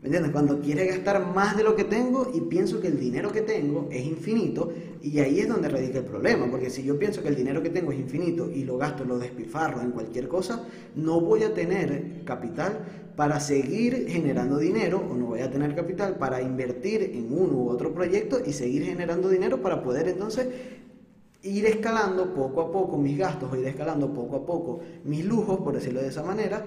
¿Me 0.01 0.07
entiendes? 0.07 0.31
Cuando 0.31 0.59
quiere 0.59 0.87
gastar 0.87 1.23
más 1.27 1.55
de 1.55 1.63
lo 1.63 1.75
que 1.75 1.83
tengo 1.83 2.31
y 2.33 2.41
pienso 2.41 2.81
que 2.81 2.87
el 2.87 2.99
dinero 2.99 3.31
que 3.31 3.41
tengo 3.41 3.87
es 3.91 4.03
infinito 4.03 4.73
y 4.99 5.19
ahí 5.19 5.41
es 5.41 5.47
donde 5.47 5.69
radica 5.69 5.99
el 5.99 6.05
problema, 6.05 6.49
porque 6.49 6.71
si 6.71 6.81
yo 6.81 6.97
pienso 6.97 7.21
que 7.21 7.27
el 7.27 7.35
dinero 7.35 7.61
que 7.61 7.69
tengo 7.69 7.91
es 7.91 7.99
infinito 7.99 8.49
y 8.49 8.63
lo 8.63 8.79
gasto, 8.79 9.05
lo 9.05 9.19
despilfarro 9.19 9.79
en 9.81 9.91
cualquier 9.91 10.27
cosa, 10.27 10.65
no 10.95 11.21
voy 11.21 11.43
a 11.43 11.53
tener 11.53 12.23
capital 12.25 12.79
para 13.15 13.39
seguir 13.39 14.07
generando 14.09 14.57
dinero 14.57 15.03
o 15.07 15.15
no 15.15 15.27
voy 15.27 15.41
a 15.41 15.51
tener 15.51 15.75
capital 15.75 16.15
para 16.17 16.41
invertir 16.41 17.03
en 17.13 17.31
uno 17.31 17.53
u 17.57 17.69
otro 17.69 17.93
proyecto 17.93 18.41
y 18.43 18.53
seguir 18.53 18.83
generando 18.83 19.29
dinero 19.29 19.61
para 19.61 19.83
poder 19.83 20.07
entonces 20.07 20.47
ir 21.43 21.65
escalando 21.67 22.33
poco 22.33 22.61
a 22.61 22.71
poco 22.71 22.97
mis 22.97 23.19
gastos 23.19 23.51
o 23.51 23.55
ir 23.55 23.67
escalando 23.67 24.11
poco 24.11 24.37
a 24.37 24.45
poco 24.47 24.79
mis 25.03 25.23
lujos, 25.23 25.59
por 25.59 25.75
decirlo 25.75 26.01
de 26.01 26.07
esa 26.07 26.23
manera, 26.23 26.65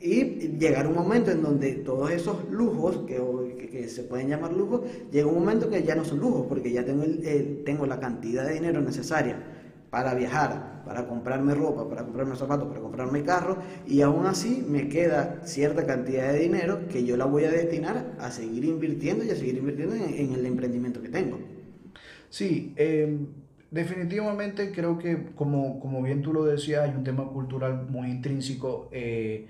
y 0.00 0.58
llegar 0.58 0.86
un 0.86 0.94
momento 0.94 1.30
en 1.30 1.42
donde 1.42 1.72
todos 1.72 2.10
esos 2.10 2.50
lujos, 2.50 2.98
que, 3.06 3.68
que, 3.70 3.88
se 3.88 4.02
pueden 4.02 4.28
llamar 4.28 4.52
lujos, 4.52 4.82
llega 5.10 5.26
un 5.26 5.38
momento 5.38 5.70
que 5.70 5.82
ya 5.82 5.94
no 5.94 6.04
son 6.04 6.20
lujos, 6.20 6.46
porque 6.48 6.70
ya 6.70 6.84
tengo, 6.84 7.02
el, 7.02 7.62
tengo 7.64 7.86
la 7.86 7.98
cantidad 7.98 8.46
de 8.46 8.54
dinero 8.54 8.80
necesaria 8.82 9.42
para 9.90 10.14
viajar, 10.14 10.82
para 10.84 11.06
comprarme 11.06 11.54
ropa, 11.54 11.88
para 11.88 12.02
comprarme 12.02 12.36
zapatos, 12.36 12.68
para 12.68 12.80
comprarme 12.80 13.22
carro, 13.22 13.58
y 13.86 14.02
aún 14.02 14.26
así 14.26 14.64
me 14.68 14.88
queda 14.88 15.40
cierta 15.44 15.86
cantidad 15.86 16.30
de 16.32 16.40
dinero 16.40 16.88
que 16.88 17.04
yo 17.04 17.16
la 17.16 17.24
voy 17.24 17.44
a 17.44 17.50
destinar 17.50 18.14
a 18.18 18.30
seguir 18.30 18.66
invirtiendo 18.66 19.24
y 19.24 19.30
a 19.30 19.36
seguir 19.36 19.56
invirtiendo 19.56 19.94
en, 19.94 20.32
el 20.34 20.44
emprendimiento 20.44 21.00
que 21.00 21.08
tengo. 21.08 21.38
Sí, 22.28 22.74
em, 22.76 23.28
definitivamente 23.70 24.72
creo 24.72 24.98
que, 24.98 25.30
como, 25.34 25.80
como 25.80 26.02
bien 26.02 26.20
tú 26.20 26.34
lo 26.34 26.44
decías, 26.44 26.82
hay 26.82 26.94
un 26.94 27.04
tema 27.04 27.26
cultural 27.28 27.86
muy 27.88 28.10
intrínseco. 28.10 28.90
Eh, 28.92 29.46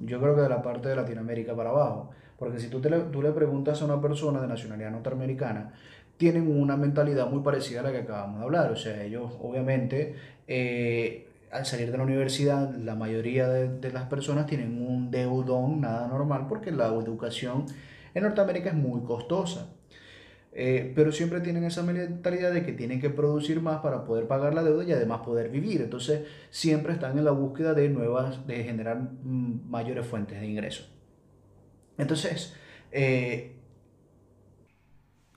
yo 0.00 0.20
creo 0.20 0.34
que 0.34 0.42
de 0.42 0.48
la 0.48 0.62
parte 0.62 0.88
de 0.88 0.96
Latinoamérica 0.96 1.54
para 1.54 1.70
abajo. 1.70 2.10
Porque 2.38 2.58
si 2.60 2.68
tú, 2.68 2.80
te 2.80 2.88
le, 2.88 3.00
tú 3.00 3.20
le 3.20 3.32
preguntas 3.32 3.82
a 3.82 3.84
una 3.84 4.00
persona 4.00 4.40
de 4.40 4.46
nacionalidad 4.46 4.90
norteamericana, 4.92 5.72
tienen 6.16 6.48
una 6.48 6.76
mentalidad 6.76 7.28
muy 7.28 7.42
parecida 7.42 7.80
a 7.80 7.82
la 7.84 7.92
que 7.92 7.98
acabamos 7.98 8.38
de 8.38 8.44
hablar. 8.44 8.70
O 8.70 8.76
sea, 8.76 9.02
ellos 9.02 9.32
obviamente 9.40 10.14
eh, 10.46 11.28
al 11.50 11.66
salir 11.66 11.90
de 11.90 11.98
la 11.98 12.04
universidad, 12.04 12.74
la 12.74 12.94
mayoría 12.94 13.48
de, 13.48 13.68
de, 13.68 13.92
las 13.92 14.04
personas 14.04 14.46
tienen 14.46 14.86
un 14.86 15.10
deudón 15.10 15.80
nada 15.80 16.06
normal 16.08 16.46
porque 16.48 16.70
la 16.70 16.86
educación 16.88 17.66
en 18.14 18.22
Norteamérica 18.22 18.70
es 18.70 18.76
muy 18.76 19.02
costosa. 19.02 19.68
Eh, 20.52 20.92
pero 20.96 21.12
siempre 21.12 21.40
tienen 21.40 21.64
esa 21.64 21.82
mentalidad 21.82 22.52
de 22.52 22.64
que 22.64 22.72
tienen 22.72 23.00
que 23.00 23.10
producir 23.10 23.60
más 23.60 23.80
para 23.80 24.04
poder 24.04 24.26
pagar 24.26 24.54
la 24.54 24.64
deuda 24.64 24.84
y 24.84 24.92
además 24.92 25.20
poder 25.20 25.50
vivir. 25.50 25.82
Entonces 25.82 26.22
siempre 26.50 26.92
están 26.94 27.18
en 27.18 27.24
la 27.24 27.30
búsqueda 27.32 27.74
de 27.74 27.88
nuevas, 27.88 28.46
de 28.46 28.64
generar 28.64 28.98
mm, 29.00 29.68
mayores 29.68 30.06
fuentes 30.06 30.40
de 30.40 30.46
ingresos. 30.46 30.90
Entonces, 31.98 32.54
eh, 32.92 33.56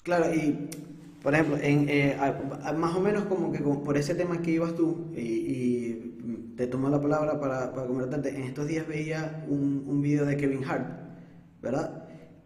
claro, 0.04 0.34
y 0.34 0.70
por 1.22 1.34
ejemplo, 1.34 1.58
en, 1.58 1.88
eh, 1.88 2.18
más 2.76 2.96
o 2.96 3.00
menos 3.00 3.26
como 3.26 3.52
que 3.52 3.60
por 3.60 3.98
ese 3.98 4.16
tema 4.16 4.42
que 4.42 4.52
ibas 4.52 4.76
tú, 4.76 5.12
y, 5.16 6.10
te 6.56 6.68
tomo 6.68 6.90
la 6.90 7.02
palabra 7.02 7.40
para, 7.40 7.74
para 7.74 7.88
comentarte, 7.88 8.30
en 8.30 8.44
estos 8.44 8.68
días 8.68 8.88
veía 8.88 9.44
un, 9.48 9.84
un 9.88 10.02
video 10.02 10.26
de 10.26 10.38
Kevin 10.38 10.64
Hart, 10.64 10.88
¿verdad? 11.62 12.01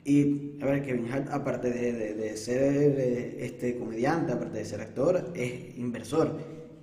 Y, 0.06 0.60
a 0.62 0.66
ver, 0.68 0.84
Kevin 0.84 1.12
Hart, 1.12 1.30
aparte 1.32 1.72
de, 1.72 2.14
de, 2.14 2.38
ser 2.38 2.62
eh, 2.62 3.38
este, 3.44 3.76
comediante, 3.76 4.34
aparte 4.34 4.60
de 4.60 4.66
ser 4.66 4.80
actor, 4.80 5.32
es 5.34 5.76
inversor 5.78 6.38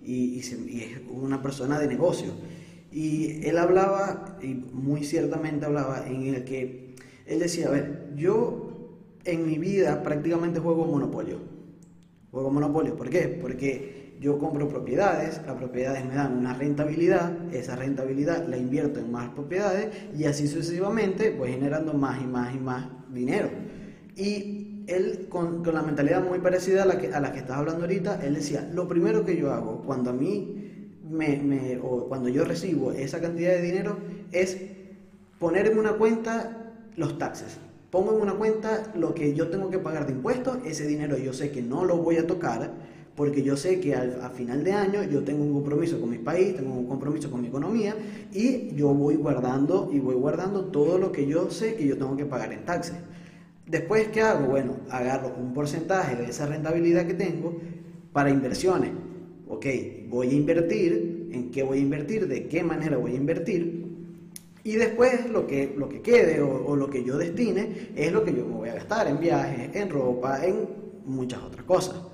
y, 0.05 0.41
y, 0.41 0.41
es 0.41 1.01
una 1.09 1.41
persona 1.41 1.79
de 1.79 1.87
negocio. 1.87 2.33
Y 2.91 3.47
él 3.47 3.59
hablaba, 3.59 4.39
y 4.43 4.55
muy 4.55 5.05
ciertamente 5.05 5.65
hablaba, 5.67 6.05
en 6.09 6.35
el 6.35 6.43
que 6.43 6.97
él 7.25 7.39
decía, 7.39 7.69
a 7.69 7.71
ver, 7.71 8.11
yo 8.17 8.91
en 9.25 9.47
mi 9.47 9.57
vida 9.57 10.03
prácticamente 10.03 10.59
juego 10.59 10.85
monopolio. 10.85 11.39
Juego 12.33 12.51
monopolio, 12.51 12.97
¿por 12.97 13.09
qué? 13.09 13.39
Porque 13.41 14.17
yo 14.21 14.39
compro 14.39 14.69
propiedades, 14.69 15.41
las 15.47 15.57
propiedades 15.57 16.05
me 16.05 16.15
dan 16.15 16.39
una 16.39 16.55
rentabilidad, 16.55 17.55
esa 17.55 17.77
rentabilidad 17.77 18.49
la 18.49 18.57
invierto 18.57 18.99
en 18.99 19.13
más 19.13 19.31
propiedades 19.31 19.95
y 20.17 20.25
así 20.25 20.49
sucesivamente 20.49 21.31
voy 21.31 21.51
generando 21.51 21.93
más 21.93 22.21
y 22.21 22.27
más 22.27 22.55
y 22.55 22.59
más 22.59 23.02
dinero. 23.13 23.49
Y 24.17 24.85
él, 24.87 25.27
con, 25.29 25.63
con, 25.65 25.75
la 25.75 25.83
mentalidad 25.83 26.25
muy 26.25 26.39
parecida 26.39 26.83
a 26.83 26.87
la, 26.87 26.99
que, 26.99 27.13
a 27.13 27.21
la 27.21 27.33
que 27.33 27.39
estás 27.39 27.57
hablando 27.57 27.83
ahorita, 27.83 28.21
él 28.23 28.35
decía, 28.35 28.69
lo 28.73 28.89
primero 28.89 29.25
que 29.25 29.37
yo 29.37 29.53
hago 29.53 29.83
cuando 29.83 30.11
a 30.11 30.13
mí, 30.13 30.91
me, 31.09 31.37
me, 31.39 31.79
o 31.79 32.07
cuando 32.09 32.29
yo 32.29 32.45
recibo 32.45 32.93
esa 32.93 33.21
cantidad 33.21 33.51
de 33.51 33.63
dinero, 33.63 33.99
es 34.33 34.59
poner 35.39 35.67
en 35.67 35.79
una 35.79 35.93
cuenta 35.93 36.73
los 36.97 37.19
taxes. 37.19 37.59
Pongo 37.91 38.17
en 38.17 38.23
una 38.23 38.35
cuenta 38.35 38.93
lo 38.95 39.15
que 39.15 39.35
yo 39.35 39.49
tengo 39.49 39.71
que 39.71 39.79
pagar 39.79 40.07
de 40.07 40.13
impuestos, 40.13 40.59
ese 40.65 40.87
dinero 40.87 41.19
yo 41.19 41.33
sé 41.33 41.51
que 41.51 41.61
no 41.61 41.85
lo 41.85 41.99
voy 41.99 42.17
a 42.17 42.27
tocar, 42.27 42.73
porque 43.17 43.43
yo 43.43 43.57
sé 43.57 43.81
que 43.81 43.95
al, 43.95 44.21
a 44.23 44.31
final 44.31 44.65
de 44.65 44.73
año 44.73 45.03
yo 45.03 45.23
tengo 45.23 45.45
un 45.45 45.53
compromiso 45.53 46.01
con 46.01 46.11
mi 46.11 46.19
país, 46.19 46.57
tengo 46.57 46.73
un 46.73 46.87
compromiso 46.87 47.31
con 47.31 47.43
mi 47.43 47.49
economía 47.49 47.95
y 48.33 48.75
yo 48.75 48.89
voy 48.95 49.17
guardando 49.17 49.91
y 49.93 49.99
voy 49.99 50.15
guardando 50.15 50.67
todo 50.67 50.99
lo 50.99 51.13
que 51.13 51.27
yo 51.27 51.51
sé 51.51 51.75
que 51.75 51.87
yo 51.87 51.97
tengo 51.97 52.17
que 52.17 52.25
pagar 52.25 52.53
en 52.53 52.65
taxes. 52.65 52.97
Después, 53.67 54.09
¿qué 54.09 54.23
hago? 54.23 54.47
Bueno, 54.49 54.77
agarro 54.91 55.35
un 55.39 55.53
porcentaje 55.55 56.17
de 56.17 56.25
esa 56.25 56.47
rentabilidad 56.47 57.07
que 57.07 57.15
tengo 57.15 57.59
para 58.13 58.31
inversiones. 58.31 58.91
Ok, 59.49 59.67
voy 60.09 60.29
a 60.31 60.33
invertir, 60.33 61.29
¿en 61.33 61.51
qué 61.51 61.63
voy 61.63 61.79
a 61.79 61.81
invertir? 61.83 62.27
¿De 62.27 62.49
qué 62.49 62.63
manera 62.63 62.97
voy 62.97 63.13
a 63.13 63.17
invertir? 63.17 63.83
Y 64.65 64.77
después 64.77 65.29
lo 65.29 65.47
que, 65.47 65.75
lo 65.77 65.89
que 65.89 66.01
quede 66.01 66.41
o, 66.41 66.67
o 66.67 66.77
lo 66.77 66.89
que 66.89 67.05
yo 67.05 67.19
destine 67.19 67.91
es 67.95 68.13
lo 68.13 68.25
que 68.25 68.33
yo 68.33 68.47
me 68.47 68.55
voy 68.55 68.69
a 68.71 68.75
gastar 68.75 69.09
en 69.09 69.19
viajes, 69.21 69.75
en 69.75 69.91
ropa, 69.91 70.45
en 70.45 70.67
muchas 71.05 71.43
otras 71.43 71.65
cosas. 71.65 72.12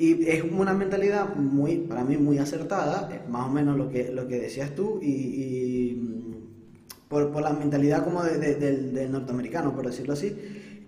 Y 0.00 0.26
es 0.26 0.42
una 0.44 0.72
mentalidad 0.72 1.36
muy, 1.36 1.76
para 1.76 2.02
mí 2.04 2.16
muy 2.16 2.38
acertada, 2.38 3.10
es 3.14 3.28
más 3.28 3.46
o 3.46 3.50
menos 3.50 3.76
lo 3.76 3.90
que, 3.90 4.10
lo 4.10 4.26
que 4.26 4.40
decías 4.40 4.74
tú, 4.74 4.98
y, 5.02 5.94
mm, 6.00 7.06
por, 7.06 7.30
por, 7.30 7.42
la 7.42 7.52
mentalidad 7.52 8.02
como 8.02 8.22
de, 8.22 8.54
del, 8.54 9.12
norteamericano, 9.12 9.74
por 9.74 9.84
decirlo 9.84 10.14
así. 10.14 10.34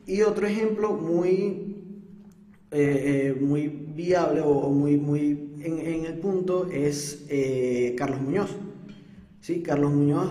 Y 0.06 0.22
otro 0.22 0.46
ejemplo 0.46 0.94
muy, 0.94 1.76
eh, 2.70 3.34
eh, 3.34 3.36
muy 3.38 3.68
viable 3.68 4.40
o 4.40 4.70
muy, 4.70 4.96
muy 4.96 5.56
en, 5.60 5.78
en 5.78 6.06
el 6.06 6.14
punto 6.14 6.70
es 6.72 7.26
eh, 7.28 7.94
Carlos 7.98 8.22
Muñoz. 8.22 8.56
¿Sí? 9.42 9.60
Carlos 9.60 9.92
Muñoz 9.92 10.30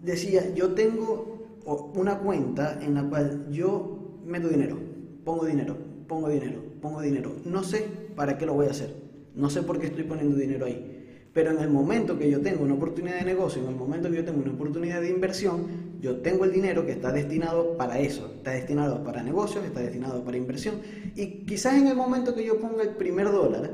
decía, 0.00 0.54
yo 0.54 0.74
tengo 0.74 1.58
una 1.96 2.20
cuenta 2.20 2.78
en 2.80 2.94
la 2.94 3.02
cual 3.02 3.48
yo 3.50 4.20
meto 4.24 4.48
dinero, 4.48 4.78
pongo 5.24 5.44
dinero, 5.44 5.76
pongo 6.06 6.28
dinero, 6.28 6.62
pongo 6.80 7.00
dinero. 7.00 7.32
No 7.44 7.64
sé 7.64 8.01
para 8.14 8.38
qué 8.38 8.46
lo 8.46 8.54
voy 8.54 8.66
a 8.66 8.70
hacer. 8.70 8.94
No 9.34 9.50
sé 9.50 9.62
por 9.62 9.78
qué 9.78 9.86
estoy 9.86 10.04
poniendo 10.04 10.36
dinero 10.36 10.66
ahí. 10.66 10.92
Pero 11.32 11.50
en 11.50 11.58
el 11.60 11.70
momento 11.70 12.18
que 12.18 12.30
yo 12.30 12.40
tengo 12.40 12.62
una 12.62 12.74
oportunidad 12.74 13.18
de 13.18 13.24
negocio, 13.24 13.62
en 13.62 13.68
el 13.68 13.74
momento 13.74 14.10
que 14.10 14.16
yo 14.16 14.24
tengo 14.24 14.42
una 14.42 14.52
oportunidad 14.52 15.00
de 15.00 15.08
inversión, 15.08 15.66
yo 16.00 16.16
tengo 16.16 16.44
el 16.44 16.52
dinero 16.52 16.84
que 16.84 16.92
está 16.92 17.10
destinado 17.10 17.76
para 17.78 17.98
eso. 17.98 18.30
Está 18.36 18.50
destinado 18.50 19.02
para 19.02 19.22
negocios, 19.22 19.64
está 19.64 19.80
destinado 19.80 20.22
para 20.24 20.36
inversión. 20.36 20.76
Y 21.16 21.46
quizás 21.46 21.74
en 21.78 21.86
el 21.86 21.96
momento 21.96 22.34
que 22.34 22.44
yo 22.44 22.60
ponga 22.60 22.82
el 22.82 22.90
primer 22.90 23.30
dólar, 23.32 23.70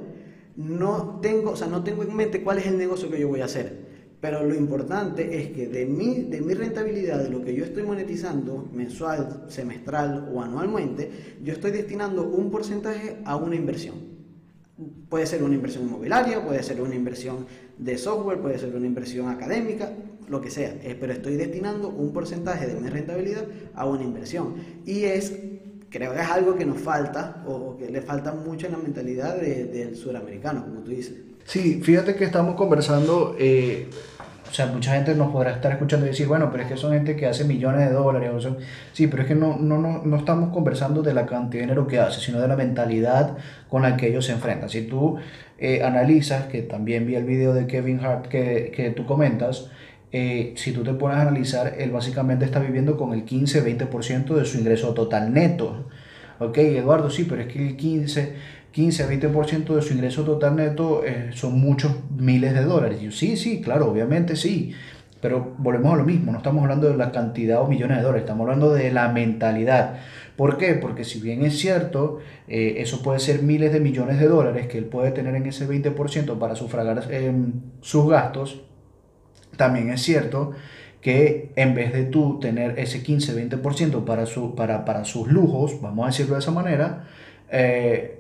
no 0.57 1.19
tengo, 1.21 1.53
o 1.53 1.57
sea, 1.57 1.67
no 1.67 1.83
tengo 1.83 2.05
en 2.05 2.15
mente 2.15 2.43
cuál 2.43 2.59
es 2.59 2.67
el 2.67 2.79
negocio 2.79 3.11
que 3.11 3.19
yo 3.19 3.29
voy 3.29 3.41
a 3.41 3.47
hacer. 3.47 3.89
Pero 4.21 4.45
lo 4.45 4.55
importante 4.55 5.41
es 5.41 5.51
que 5.51 5.69
de 5.69 5.87
mi, 5.87 6.25
de 6.25 6.41
mi 6.41 6.55
rentabilidad, 6.55 7.23
de 7.23 7.31
lo 7.31 7.43
que 7.45 7.55
yo 7.55 7.65
estoy 7.65 7.85
monetizando 7.85 8.69
mensual, 8.73 9.45
semestral 9.49 10.31
o 10.33 10.43
anualmente, 10.43 11.11
yo 11.43 11.53
estoy 11.53 11.71
destinando 11.71 12.25
un 12.25 12.51
porcentaje 12.51 13.19
a 13.25 13.37
una 13.37 13.57
inversión. 13.57 14.18
Puede 15.09 15.27
ser 15.27 15.43
una 15.43 15.55
inversión 15.55 15.85
inmobiliaria, 15.85 16.45
puede 16.45 16.63
ser 16.63 16.81
una 16.81 16.95
inversión 16.95 17.47
de 17.79 17.99
software, 17.99 18.41
puede 18.41 18.59
ser 18.59 18.75
una 18.77 18.87
inversión 18.87 19.29
académica, 19.29 19.93
lo 20.29 20.41
que 20.41 20.51
sea, 20.51 20.69
eh, 20.83 20.97
pero 20.99 21.13
estoy 21.13 21.37
destinando 21.37 21.89
un 21.89 22.13
porcentaje 22.13 22.67
de 22.67 22.81
mi 22.81 22.89
rentabilidad 22.89 23.45
a 23.75 23.87
una 23.87 24.05
inversión. 24.05 24.55
Y 24.87 25.05
es, 25.05 25.33
creo 25.89 26.13
que 26.13 26.21
es 26.21 26.29
algo 26.29 26.55
que 26.55 26.65
nos 26.65 26.79
falta 26.79 27.43
o 27.47 27.77
que 27.77 27.91
le 27.91 28.03
falta 28.03 28.33
mucho 28.33 28.67
en 28.67 28.73
la 28.73 28.79
mentalidad 28.79 29.37
del 29.37 29.97
suramericano, 29.97 30.65
como 30.65 30.81
tú 30.81 30.91
dices. 30.91 31.15
Sí, 31.45 31.81
fíjate 31.83 32.15
que 32.15 32.25
estamos 32.25 32.57
conversando, 32.57 33.35
eh, 33.39 33.89
o 34.49 34.55
sea, 34.55 34.67
mucha 34.67 34.95
gente 34.95 35.15
nos 35.15 35.31
podrá 35.31 35.51
estar 35.51 35.73
escuchando 35.73 36.07
y 36.07 36.11
decir, 36.11 36.27
bueno, 36.27 36.51
pero 36.51 36.63
es 36.63 36.69
que 36.71 36.77
son 36.77 36.93
gente 36.93 37.17
que 37.17 37.27
hace 37.27 37.45
millones 37.45 37.89
de 37.89 37.95
dólares. 37.95 38.31
O 38.35 38.41
son... 38.41 38.59
Sí, 38.93 39.07
pero 39.07 39.23
es 39.23 39.29
que 39.29 39.35
no, 39.35 39.57
no, 39.57 39.79
no, 39.79 40.03
no 40.05 40.17
estamos 40.17 40.53
conversando 40.53 41.03
de 41.03 41.15
la 41.15 41.27
cantidad 41.27 41.61
de 41.61 41.67
dinero 41.67 41.87
que 41.87 41.99
hace, 41.99 42.21
sino 42.21 42.41
de 42.41 42.49
la 42.49 42.57
mentalidad 42.57 43.37
con 43.69 43.83
la 43.83 43.97
que 43.97 44.09
ellos 44.09 44.25
se 44.27 44.33
enfrentan. 44.33 44.69
Si 44.69 44.83
tú 44.83 45.17
eh, 45.59 45.83
analizas, 45.83 46.47
que 46.47 46.63
también 46.63 47.07
vi 47.07 47.15
el 47.15 47.25
video 47.25 47.53
de 47.53 47.67
Kevin 47.67 48.01
Hart 48.01 48.27
que, 48.29 48.73
que 48.75 48.91
tú 48.91 49.05
comentas, 49.05 49.71
eh, 50.11 50.55
si 50.57 50.73
tú 50.73 50.83
te 50.83 50.95
pones 50.95 51.19
a 51.19 51.23
analizar, 51.23 51.75
él 51.79 51.91
básicamente 51.91 52.45
está 52.45 52.61
viviendo 52.61 52.97
con 52.97 53.13
el 53.13 53.27
15-20% 53.27 54.35
de 54.35 54.45
su 54.45 54.59
ingreso 54.59 54.95
total 54.95 55.33
neto. 55.33 55.91
Ok, 56.39 56.57
Eduardo, 56.59 57.11
sí, 57.11 57.27
pero 57.29 57.43
es 57.43 57.49
que 57.49 57.59
el 57.59 57.77
15, 57.77 58.35
15-20% 58.75 59.75
de 59.75 59.83
su 59.83 59.95
ingreso 59.95 60.25
total 60.25 60.57
neto 60.57 61.03
eh, 61.05 61.31
son 61.33 61.59
muchos 61.61 61.93
miles 62.17 62.55
de 62.55 62.65
dólares. 62.65 63.01
yo, 63.01 63.11
sí, 63.11 63.37
sí, 63.37 63.61
claro, 63.61 63.91
obviamente 63.91 64.37
sí. 64.37 64.75
Pero 65.21 65.55
volvemos 65.59 65.95
a 65.95 65.97
lo 65.97 66.05
mismo, 66.05 66.31
no 66.31 66.39
estamos 66.39 66.63
hablando 66.63 66.89
de 66.89 66.97
la 66.97 67.11
cantidad 67.11 67.61
o 67.61 67.67
millones 67.67 67.97
de 67.97 68.03
dólares, 68.05 68.23
estamos 68.23 68.45
hablando 68.45 68.73
de 68.73 68.93
la 68.93 69.09
mentalidad. 69.09 69.99
¿Por 70.37 70.59
qué? 70.59 70.75
Porque 70.75 71.03
si 71.03 71.21
bien 71.21 71.45
es 71.45 71.59
cierto, 71.59 72.21
eh, 72.47 72.77
eso 72.79 73.03
puede 73.03 73.19
ser 73.19 73.43
miles 73.43 73.73
de 73.73 73.81
millones 73.81 74.21
de 74.21 74.29
dólares 74.29 74.69
que 74.69 74.79
él 74.79 74.85
puede 74.85 75.11
tener 75.11 75.35
en 75.35 75.47
ese 75.47 75.69
20% 75.69 76.39
para 76.39 76.55
sufragar 76.55 77.13
em, 77.13 77.55
sus 77.81 78.09
gastos, 78.09 78.63
también 79.57 79.91
es 79.91 80.03
cierto 80.03 80.53
que 81.01 81.53
en 81.57 81.75
vez 81.75 81.93
de 81.93 82.05
tú 82.05 82.39
tener 82.41 82.79
ese 82.79 83.03
15-20% 83.03 84.05
para, 84.05 84.27
su, 84.27 84.55
para, 84.55 84.85
para 84.85 85.05
sus 85.05 85.27
lujos, 85.27 85.81
vamos 85.81 86.05
a 86.05 86.11
decirlo 86.11 86.35
de 86.35 86.41
esa 86.41 86.51
manera, 86.53 87.09
eh, 87.51 88.18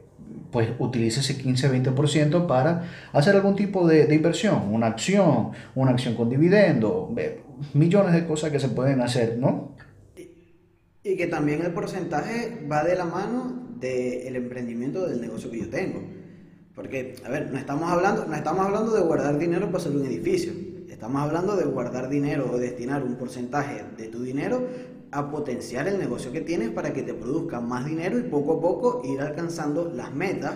pues 0.51 0.71
utilice 0.79 1.21
ese 1.21 1.43
15-20% 1.43 2.47
para 2.47 2.85
hacer 3.13 3.37
algún 3.37 3.57
tipo 3.57 3.87
de, 3.87 4.07
de, 4.07 4.15
inversión, 4.15 4.73
una 4.73 4.87
acción, 4.87 5.51
una 5.75 5.91
acción 5.93 6.15
con 6.15 6.31
dividendo, 6.31 7.15
millones 7.75 8.13
de 8.13 8.27
cosas 8.27 8.51
que 8.51 8.61
se 8.61 8.69
pueden 8.69 9.01
hacer, 9.01 9.37
¿no? 9.39 9.77
Y, 11.05 11.17
que 11.17 11.27
también 11.27 11.63
el 11.63 11.73
porcentaje 11.73 12.67
va 12.71 12.85
de 12.85 12.95
la 12.95 13.05
mano 13.05 13.69
del 13.81 14.37
emprendimiento 14.37 15.07
del 15.07 15.21
negocio 15.21 15.51
que 15.51 15.61
yo 15.61 15.71
tengo. 15.71 16.03
Porque, 16.75 17.17
a 17.25 17.31
ver, 17.31 17.51
no 17.51 17.59
estamos 17.59 17.91
hablando, 17.91 18.27
no 18.27 18.35
estamos 18.35 18.67
hablando 18.67 18.93
de 18.93 19.01
guardar 19.01 19.39
dinero 19.39 19.67
para 19.67 19.79
hacer 19.79 19.93
un 19.93 20.07
edificio 20.07 20.53
Estamos 20.99 21.23
hablando 21.23 21.55
de 21.55 21.65
guardar 21.65 22.09
dinero 22.09 22.51
o 22.51 22.59
destinar 22.59 23.05
un 23.05 23.15
porcentaje 23.15 23.85
de 23.97 24.09
tu 24.09 24.21
dinero 24.21 24.67
a 25.11 25.31
potenciar 25.31 25.89
el 25.89 25.99
negocio 25.99 26.33
que 26.33 26.41
tienes 26.41 26.71
para 26.71 26.93
que 26.93 27.03
te 27.03 27.15
produzca 27.15 27.61
más 27.61 27.87
dinero 27.87 28.19
y 28.19 28.23
poco 28.23 28.55
a 28.55 28.61
poco 28.61 29.03
ir 29.05 29.21
alcanzando 29.21 29.91
las 29.95 30.15
metas 30.15 30.55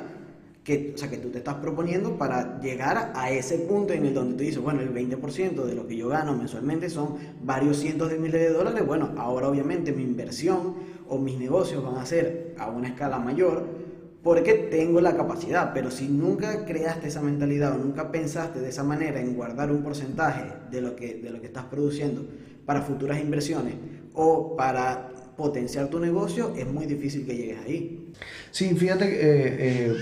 que, 0.64 0.92
o 0.94 0.98
sea, 0.98 1.10
que 1.10 1.16
tú 1.16 1.30
te 1.30 1.38
estás 1.38 1.56
proponiendo 1.56 2.16
para 2.16 2.60
llegar 2.60 3.12
a 3.16 3.30
ese 3.30 3.58
punto 3.58 3.92
en 3.92 4.06
el 4.06 4.14
donde 4.14 4.36
tú 4.36 4.44
dices, 4.44 4.62
bueno, 4.62 4.80
el 4.80 4.94
20% 4.94 5.64
de 5.64 5.74
lo 5.74 5.88
que 5.88 5.96
yo 5.96 6.08
gano 6.08 6.36
mensualmente 6.36 6.88
son 6.88 7.16
varios 7.42 7.78
cientos 7.78 8.10
de 8.10 8.18
miles 8.18 8.40
de 8.40 8.50
dólares. 8.50 8.86
Bueno, 8.86 9.10
ahora 9.16 9.48
obviamente 9.48 9.92
mi 9.92 10.02
inversión 10.02 10.74
o 11.08 11.18
mis 11.18 11.36
negocios 11.38 11.82
van 11.82 11.96
a 11.96 12.06
ser 12.06 12.54
a 12.58 12.70
una 12.70 12.88
escala 12.88 13.18
mayor 13.18 13.82
porque 14.22 14.54
tengo 14.54 15.00
la 15.00 15.16
capacidad, 15.16 15.72
pero 15.74 15.90
si 15.90 16.06
nunca 16.06 16.64
creaste 16.64 17.08
esa 17.08 17.22
mentalidad 17.22 17.74
o 17.74 17.78
nunca 17.78 18.12
pensaste 18.12 18.60
de 18.60 18.68
esa 18.68 18.84
manera 18.84 19.20
en 19.20 19.34
guardar 19.34 19.72
un 19.72 19.82
porcentaje 19.82 20.44
de 20.70 20.80
lo 20.80 20.94
que, 20.94 21.14
de 21.14 21.30
lo 21.30 21.40
que 21.40 21.48
estás 21.48 21.64
produciendo 21.64 22.24
para 22.64 22.82
futuras 22.82 23.20
inversiones 23.20 23.74
o 24.14 24.56
para 24.56 25.10
potenciar 25.36 25.88
tu 25.88 25.98
negocio, 25.98 26.52
es 26.56 26.66
muy 26.66 26.86
difícil 26.86 27.26
que 27.26 27.34
llegues 27.34 27.58
ahí. 27.64 28.12
Sí, 28.50 28.74
fíjate 28.74 29.06
eh, 29.06 29.90
eh, 29.90 29.96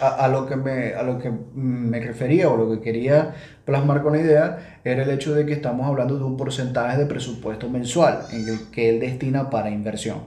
a, 0.00 0.28
lo 0.28 0.46
que 0.46 0.56
me, 0.56 0.94
a 0.94 1.02
lo 1.02 1.18
que 1.18 1.32
me 1.54 2.00
refería 2.00 2.50
o 2.50 2.56
lo 2.56 2.70
que 2.70 2.80
quería 2.80 3.34
plasmar 3.64 4.02
con 4.02 4.12
la 4.12 4.20
idea 4.20 4.80
era 4.84 5.02
el 5.02 5.10
hecho 5.10 5.34
de 5.34 5.46
que 5.46 5.52
estamos 5.52 5.86
hablando 5.86 6.18
de 6.18 6.24
un 6.24 6.36
porcentaje 6.36 6.98
de 6.98 7.06
presupuesto 7.06 7.68
mensual 7.70 8.20
en 8.32 8.48
el 8.48 8.70
que 8.70 8.90
él 8.90 9.00
destina 9.00 9.50
para 9.50 9.70
inversión. 9.70 10.18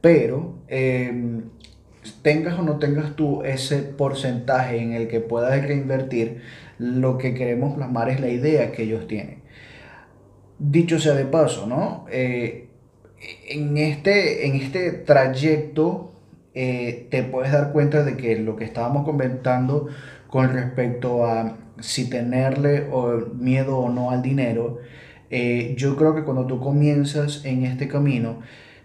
Pero 0.00 0.54
eh, 0.68 1.40
tengas 2.22 2.58
o 2.58 2.62
no 2.62 2.78
tengas 2.78 3.16
tú 3.16 3.42
ese 3.42 3.78
porcentaje 3.78 4.78
en 4.78 4.92
el 4.92 5.08
que 5.08 5.20
puedas 5.20 5.66
reinvertir, 5.66 6.42
lo 6.78 7.18
que 7.18 7.34
queremos 7.34 7.74
plasmar 7.74 8.10
es 8.10 8.20
la 8.20 8.28
idea 8.28 8.72
que 8.72 8.82
ellos 8.82 9.06
tienen. 9.06 9.42
Dicho 10.58 10.98
sea 10.98 11.14
de 11.14 11.24
paso, 11.24 11.66
¿no? 11.66 12.06
Eh, 12.10 12.65
en, 13.48 13.76
este, 13.78 14.46
en 14.46 14.56
este 14.56 14.92
trayecto 14.92 16.12
eh, 16.54 17.06
te 17.10 17.22
puedes 17.22 17.52
dar 17.52 17.72
cuenta 17.72 18.02
de 18.02 18.16
que 18.16 18.38
lo 18.38 18.56
que 18.56 18.64
estábamos 18.64 19.04
comentando 19.04 19.88
con 20.28 20.52
respecto 20.52 21.26
a 21.26 21.56
si 21.80 22.08
tenerle 22.08 22.88
miedo 23.34 23.78
o 23.78 23.90
no 23.90 24.10
al 24.10 24.22
dinero, 24.22 24.78
eh, 25.30 25.74
yo 25.76 25.96
creo 25.96 26.14
que 26.14 26.24
cuando 26.24 26.46
tú 26.46 26.60
comienzas 26.60 27.44
en 27.44 27.64
este 27.64 27.88
camino, 27.88 28.40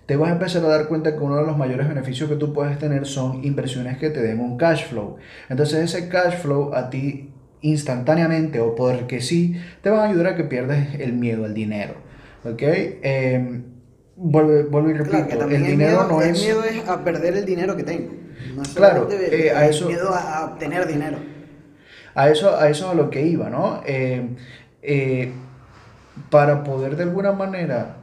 te 0.06 0.17
vas 0.17 0.30
a 0.30 0.34
empezar 0.34 0.65
a 0.65 0.67
dar 0.67 0.88
cuenta 0.88 1.15
que 1.15 1.24
uno 1.24 1.38
de 1.38 1.46
los 1.46 1.58
mayores 1.58 1.88
beneficios 1.88 2.30
que 2.30 2.36
tú 2.36 2.54
puedes 2.54 2.78
tener 2.78 3.06
son 3.06 3.44
inversiones 3.46 3.98
que 3.98 4.10
te 4.10 4.22
den 4.22 4.39
un 4.39 4.58
cash 4.58 4.88
flow. 4.88 5.17
Entonces 5.50 5.96
ese 5.96 6.10
cash 6.10 6.36
flow 6.39 6.74
a 6.74 6.89
ti 6.89 7.30
instantáneamente 7.62 8.60
o 8.60 8.76
porque 8.76 9.22
sí, 9.22 9.56
te 9.82 9.89
va 9.89 10.04
a 10.04 10.10
ayudar 10.10 10.28
a 10.28 10.36
que 10.36 10.44
pierdas 10.44 10.96
el 10.96 11.13
miedo 11.13 11.46
al 11.46 11.54
dinero. 11.54 11.94
¿Ok? 12.44 12.62
Eh, 12.63 13.62
vuelvo, 14.22 14.90
y 14.90 14.94
repito, 14.94 15.46
el 15.46 15.64
dinero 15.66 16.08
no 16.08 16.22
es... 16.22 16.38
El 16.40 16.46
miedo 16.46 16.64
es 16.64 16.88
a 16.88 17.04
perder 17.04 17.38
el 17.38 17.46
dinero 17.46 17.76
que 17.76 17.84
tengo. 17.84 18.14
No 18.56 18.64
claro, 18.76 19.08
eh, 19.12 19.52
a 19.56 19.68
eso... 19.68 19.88
Miedo 19.88 20.14
a 20.14 20.46
obtener 20.46 20.88
dinero. 20.88 21.18
A 22.14 22.30
eso, 22.30 22.56
a 22.56 22.70
eso 22.70 22.90
a 22.90 22.94
lo 22.94 23.10
que 23.10 23.26
iba, 23.26 23.50
¿no? 23.50 23.82
Eh, 23.86 24.36
eh, 24.82 25.32
para 26.30 26.64
poder 26.64 26.98
de 26.98 27.04
alguna 27.04 27.32
manera 27.32 27.98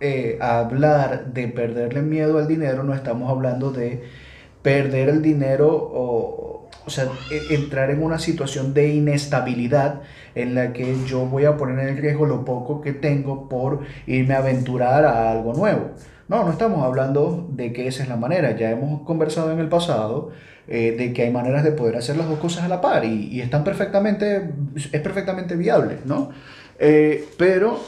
eh, 0.00 0.38
hablar 0.40 1.32
de 1.32 1.48
perderle 1.48 2.02
miedo 2.02 2.38
al 2.38 2.48
dinero, 2.48 2.82
no 2.82 2.94
estamos 2.94 3.30
hablando 3.30 3.70
de 3.70 4.04
perder 4.62 5.08
el 5.08 5.22
dinero 5.22 5.68
o, 5.68 6.53
o 6.86 6.90
sea, 6.90 7.08
e, 7.30 7.54
entrar 7.54 7.90
en 7.90 8.02
una 8.02 8.18
situación 8.18 8.74
de 8.74 8.94
inestabilidad 8.94 10.02
en 10.34 10.54
la 10.54 10.72
que 10.72 10.96
yo 11.06 11.26
voy 11.26 11.44
a 11.44 11.56
poner 11.56 11.88
en 11.88 11.96
riesgo 11.96 12.26
lo 12.26 12.44
poco 12.44 12.80
que 12.80 12.92
tengo 12.92 13.48
por 13.48 13.80
irme 14.06 14.34
a 14.34 14.38
aventurar 14.38 15.04
a 15.04 15.30
algo 15.30 15.54
nuevo. 15.54 15.90
No, 16.28 16.44
no 16.44 16.50
estamos 16.50 16.82
hablando 16.82 17.46
de 17.50 17.72
que 17.72 17.86
esa 17.86 18.02
es 18.02 18.08
la 18.08 18.16
manera. 18.16 18.56
Ya 18.56 18.70
hemos 18.70 19.02
conversado 19.02 19.52
en 19.52 19.58
el 19.58 19.68
pasado 19.68 20.30
eh, 20.66 20.94
de 20.96 21.12
que 21.12 21.22
hay 21.22 21.30
maneras 21.30 21.62
de 21.64 21.72
poder 21.72 21.96
hacer 21.96 22.16
las 22.16 22.28
dos 22.28 22.38
cosas 22.38 22.64
a 22.64 22.68
la 22.68 22.80
par 22.80 23.04
y, 23.04 23.28
y 23.30 23.40
están 23.40 23.62
perfectamente, 23.64 24.50
es 24.74 25.00
perfectamente 25.00 25.56
viable, 25.56 25.98
¿no? 26.06 26.30
Eh, 26.78 27.28
pero 27.36 27.80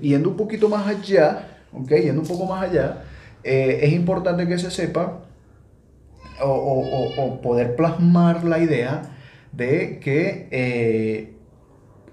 yendo 0.00 0.30
un 0.30 0.36
poquito 0.36 0.68
más 0.68 0.86
allá, 0.86 1.46
¿okay? 1.72 2.02
yendo 2.02 2.22
un 2.22 2.26
poco 2.26 2.46
más 2.46 2.62
allá, 2.62 3.02
eh, 3.44 3.80
es 3.82 3.92
importante 3.92 4.46
que 4.46 4.58
se 4.58 4.70
sepa 4.70 5.20
o, 6.42 6.50
o, 6.50 7.22
o, 7.22 7.40
poder 7.40 7.76
plasmar 7.76 8.44
la 8.44 8.58
idea 8.58 9.02
de 9.52 9.98
que 10.00 10.48
eh, 10.50 11.32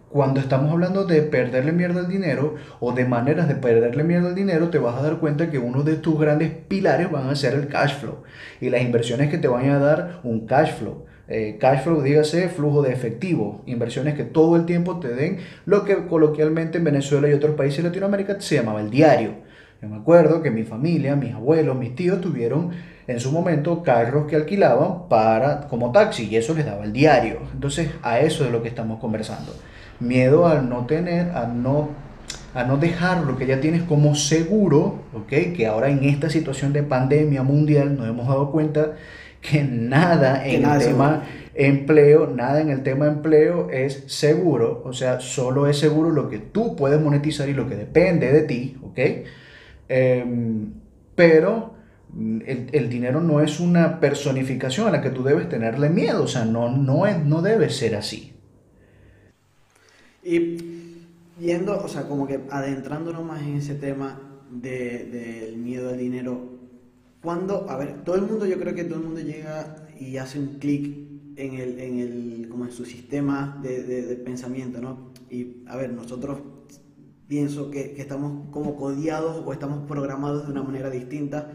cuando 0.10 0.40
estamos 0.40 0.72
hablando 0.72 1.06
de 1.06 1.22
perderle 1.22 1.72
mierda 1.72 2.02
al 2.02 2.10
dinero 2.10 2.56
o 2.80 2.92
de 2.94 3.06
maneras 3.06 3.48
de 3.48 3.56
perderle 3.56 4.04
mierda 4.04 4.30
al 4.30 4.36
dinero, 4.36 4.70
te 4.70 4.80
vas 4.80 4.98
a 4.98 5.04
dar 5.04 5.20
cuenta 5.20 5.50
que 5.50 5.60
uno 5.60 5.84
de 5.84 5.96
tus 5.96 6.20
grandes 6.20 6.52
pilares 6.68 7.12
van 7.12 7.30
a 7.30 7.36
ser 7.36 7.54
el 7.54 7.68
cash 7.68 8.00
flow 8.00 8.24
y 8.60 8.70
las 8.70 8.82
inversiones 8.82 9.30
que 9.30 9.38
te 9.38 9.48
van 9.48 9.70
a 9.70 9.80
dar 9.80 10.20
un 10.24 10.48
cash 10.48 10.74
flow. 10.74 11.06
Eh, 11.28 11.58
cash 11.60 11.84
flow, 11.84 12.02
dígase 12.02 12.50
flujo 12.50 12.82
de 12.82 12.92
efectivo, 12.92 13.62
inversiones 13.68 14.16
que 14.16 14.24
todo 14.24 14.56
el 14.56 14.66
tiempo 14.66 15.00
te 15.00 15.10
den 15.10 15.38
lo 15.66 15.86
que 15.86 16.08
coloquialmente 16.08 16.80
en 16.80 16.86
Venezuela 16.86 17.30
y 17.30 17.34
otros 17.34 17.56
países 17.56 17.84
de 17.84 17.90
Latinoamérica 17.90 18.42
se 18.42 18.56
llamaba 18.56 18.82
el 18.82 18.90
diario. 18.90 19.36
Yo 19.80 19.88
me 19.88 19.98
acuerdo 19.98 20.42
que 20.42 20.50
mi 20.50 20.64
familia, 20.64 21.16
mis 21.16 21.36
abuelos, 21.36 21.78
mis 21.78 21.96
tíos 21.96 22.20
tuvieron 22.20 22.72
en 23.10 23.20
su 23.20 23.32
momento 23.32 23.82
carros 23.82 24.28
que 24.28 24.36
alquilaban 24.36 25.10
para 25.10 25.62
como 25.62 25.92
taxi 25.92 26.28
y 26.30 26.36
eso 26.36 26.54
les 26.54 26.64
daba 26.64 26.86
el 26.86 26.94
diario. 26.94 27.40
Entonces, 27.52 27.90
a 28.04 28.20
eso 28.20 28.46
es 28.46 28.52
lo 28.52 28.62
que 28.62 28.70
estamos 28.70 29.00
conversando. 29.00 29.52
Miedo 30.00 30.48
al 30.48 30.70
no 30.70 30.86
tener, 30.86 31.32
a 31.32 31.48
no 31.48 31.90
a 32.54 32.64
no 32.64 32.78
dejar 32.78 33.26
lo 33.26 33.36
que 33.36 33.48
ya 33.48 33.60
tienes 33.60 33.82
como 33.84 34.14
seguro, 34.14 35.00
¿ok? 35.14 35.56
Que 35.56 35.66
ahora 35.68 35.90
en 35.90 36.04
esta 36.04 36.30
situación 36.30 36.72
de 36.72 36.84
pandemia 36.84 37.42
mundial 37.42 37.98
nos 37.98 38.08
hemos 38.08 38.28
dado 38.28 38.52
cuenta 38.52 38.94
que 39.42 39.64
nada 39.64 40.46
en 40.46 40.66
el 40.66 40.80
tema 40.80 41.24
empleo, 41.56 42.28
nada 42.28 42.62
en 42.62 42.70
el 42.70 42.84
tema 42.84 43.08
empleo 43.08 43.70
es 43.72 44.04
seguro, 44.06 44.84
o 44.86 44.94
sea, 44.94 45.20
solo 45.20 45.68
es 45.68 45.80
seguro 45.80 46.12
lo 46.12 46.30
que 46.30 46.38
tú 46.38 46.76
puedes 46.76 47.02
monetizar 47.02 47.50
y 47.50 47.54
lo 47.54 47.68
que 47.68 47.76
depende 47.76 48.32
de 48.32 48.42
ti, 48.44 48.78
¿ok? 48.84 49.00
Em, 49.88 50.74
pero 51.16 51.79
el, 52.18 52.90
dinero 52.90 53.22
no 53.22 53.42
es 53.42 53.60
una 53.60 54.00
personificación 54.00 54.88
a 54.88 54.92
la 54.92 55.02
que 55.02 55.12
tú 55.12 55.24
debes 55.24 55.48
tenerle 55.48 55.90
miedo, 55.90 56.24
o 56.24 56.28
sea, 56.28 56.46
no, 56.46 56.76
no, 56.76 57.06
es, 57.06 57.24
no 57.24 57.42
debe 57.42 57.70
ser 57.70 57.96
así. 57.96 58.34
Y 60.24 60.58
yendo, 61.40 61.80
o 61.84 61.88
sea, 61.88 62.08
como 62.08 62.28
que 62.28 62.42
adentrándonos 62.50 63.24
más 63.24 63.42
en 63.42 63.56
ese 63.56 63.76
tema 63.76 64.20
del 64.52 65.58
miedo 65.58 65.90
al 65.90 65.98
dinero, 65.98 66.58
cuando, 67.22 67.70
a 67.70 67.78
ver, 67.78 68.04
todo 68.04 68.16
el 68.16 68.24
mundo, 68.24 68.46
yo 68.46 68.60
creo 68.60 68.74
que 68.74 68.86
todo 68.86 69.00
el 69.00 69.06
mundo 69.06 69.22
llega 69.22 69.88
y 70.00 70.18
hace 70.18 70.40
un 70.40 70.58
clic 70.60 70.96
en 71.36 71.54
el, 71.54 71.80
en 71.80 72.00
el, 72.00 72.48
como 72.50 72.66
en 72.66 72.72
su 72.72 72.86
sistema 72.86 73.60
de, 73.62 73.84
de, 73.84 74.16
pensamiento, 74.16 74.82
¿no? 74.82 75.12
Y, 75.30 75.64
a 75.68 75.76
ver, 75.76 75.94
nosotros 75.94 76.40
pienso 77.28 77.70
que, 77.70 77.94
que 77.94 78.02
estamos 78.02 78.50
como 78.52 78.76
codiados 78.76 79.44
o 79.46 79.54
estamos 79.54 79.86
programados 79.88 80.48
de 80.48 80.52
una 80.52 80.64
manera 80.64 80.90
distinta 80.90 81.52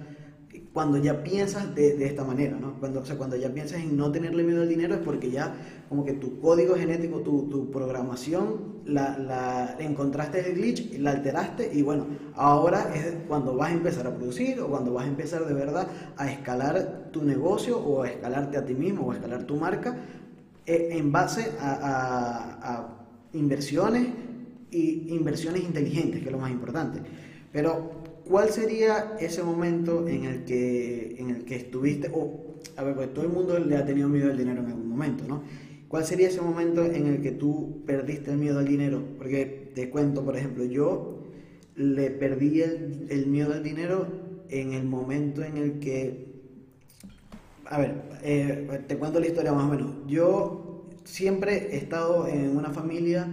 cuando 0.74 0.98
ya 0.98 1.22
piensas 1.22 1.72
de, 1.76 1.96
de, 1.96 2.04
esta 2.04 2.24
manera, 2.24 2.58
¿no? 2.58 2.74
Cuando, 2.80 3.00
o 3.00 3.04
sea, 3.04 3.16
cuando 3.16 3.36
ya 3.36 3.48
piensas 3.54 3.80
en 3.80 3.96
no 3.96 4.10
tenerle 4.10 4.42
miedo 4.42 4.60
al 4.60 4.68
dinero 4.68 4.96
es 4.96 5.00
porque 5.02 5.30
ya 5.30 5.54
como 5.88 6.04
que 6.04 6.14
tu 6.14 6.40
código 6.40 6.74
genético, 6.74 7.20
tu, 7.20 7.48
tu 7.48 7.70
programación, 7.70 8.80
la, 8.84 9.16
la, 9.16 9.76
encontraste 9.78 10.50
el 10.50 10.56
glitch, 10.56 10.98
la 10.98 11.12
alteraste 11.12 11.70
y 11.72 11.82
bueno, 11.82 12.06
ahora 12.34 12.92
es 12.92 13.14
cuando 13.28 13.54
vas 13.54 13.70
a 13.70 13.72
empezar 13.72 14.08
a 14.08 14.16
producir 14.16 14.60
o 14.60 14.66
cuando 14.66 14.92
vas 14.92 15.04
a 15.04 15.08
empezar 15.08 15.46
de 15.46 15.54
verdad 15.54 15.86
a 16.16 16.28
escalar 16.28 17.08
tu 17.12 17.22
negocio 17.22 17.78
o 17.78 18.02
a 18.02 18.08
escalarte 18.08 18.58
a 18.58 18.66
ti 18.66 18.74
mismo 18.74 19.06
o 19.06 19.12
a 19.12 19.14
escalar 19.14 19.44
tu 19.44 19.54
marca 19.54 19.96
eh, 20.66 20.88
en 20.90 21.12
base 21.12 21.52
a, 21.60 21.70
a, 21.70 22.74
a 22.74 23.06
inversiones 23.32 24.08
y 24.72 25.14
inversiones 25.14 25.62
inteligentes, 25.62 26.20
que 26.20 26.26
es 26.26 26.32
lo 26.32 26.38
más 26.38 26.50
importante. 26.50 27.00
Pero 27.52 28.03
¿Cuál 28.28 28.48
sería 28.50 29.16
ese 29.20 29.42
momento 29.42 30.08
en 30.08 30.24
el 30.24 30.44
que, 30.44 31.16
en 31.18 31.30
el 31.30 31.44
que 31.44 31.56
estuviste, 31.56 32.10
o, 32.12 32.56
a 32.76 32.82
ver, 32.82 32.94
pues 32.94 33.12
todo 33.12 33.24
el 33.24 33.30
mundo 33.30 33.58
le 33.58 33.76
ha 33.76 33.84
tenido 33.84 34.08
miedo 34.08 34.30
al 34.30 34.38
dinero 34.38 34.60
en 34.60 34.66
algún 34.66 34.88
momento, 34.88 35.24
¿no? 35.28 35.42
¿Cuál 35.88 36.04
sería 36.04 36.28
ese 36.28 36.40
momento 36.40 36.84
en 36.84 37.06
el 37.06 37.22
que 37.22 37.32
tú 37.32 37.82
perdiste 37.86 38.30
el 38.30 38.38
miedo 38.38 38.58
al 38.58 38.66
dinero? 38.66 39.02
Porque 39.18 39.70
te 39.74 39.90
cuento, 39.90 40.24
por 40.24 40.36
ejemplo, 40.36 40.64
yo 40.64 41.22
le 41.76 42.10
perdí 42.10 42.62
el, 42.62 43.06
el 43.10 43.26
miedo 43.26 43.52
al 43.52 43.62
dinero 43.62 44.06
en 44.48 44.72
el 44.72 44.84
momento 44.84 45.42
en 45.42 45.56
el 45.58 45.78
que, 45.78 46.26
a 47.66 47.78
ver, 47.78 48.02
eh, 48.22 48.84
te 48.88 48.96
cuento 48.96 49.20
la 49.20 49.26
historia 49.26 49.52
más 49.52 49.64
o 49.64 49.68
menos. 49.68 49.94
Yo 50.06 50.88
siempre 51.04 51.74
he 51.74 51.76
estado 51.76 52.26
en 52.26 52.56
una 52.56 52.70
familia 52.70 53.28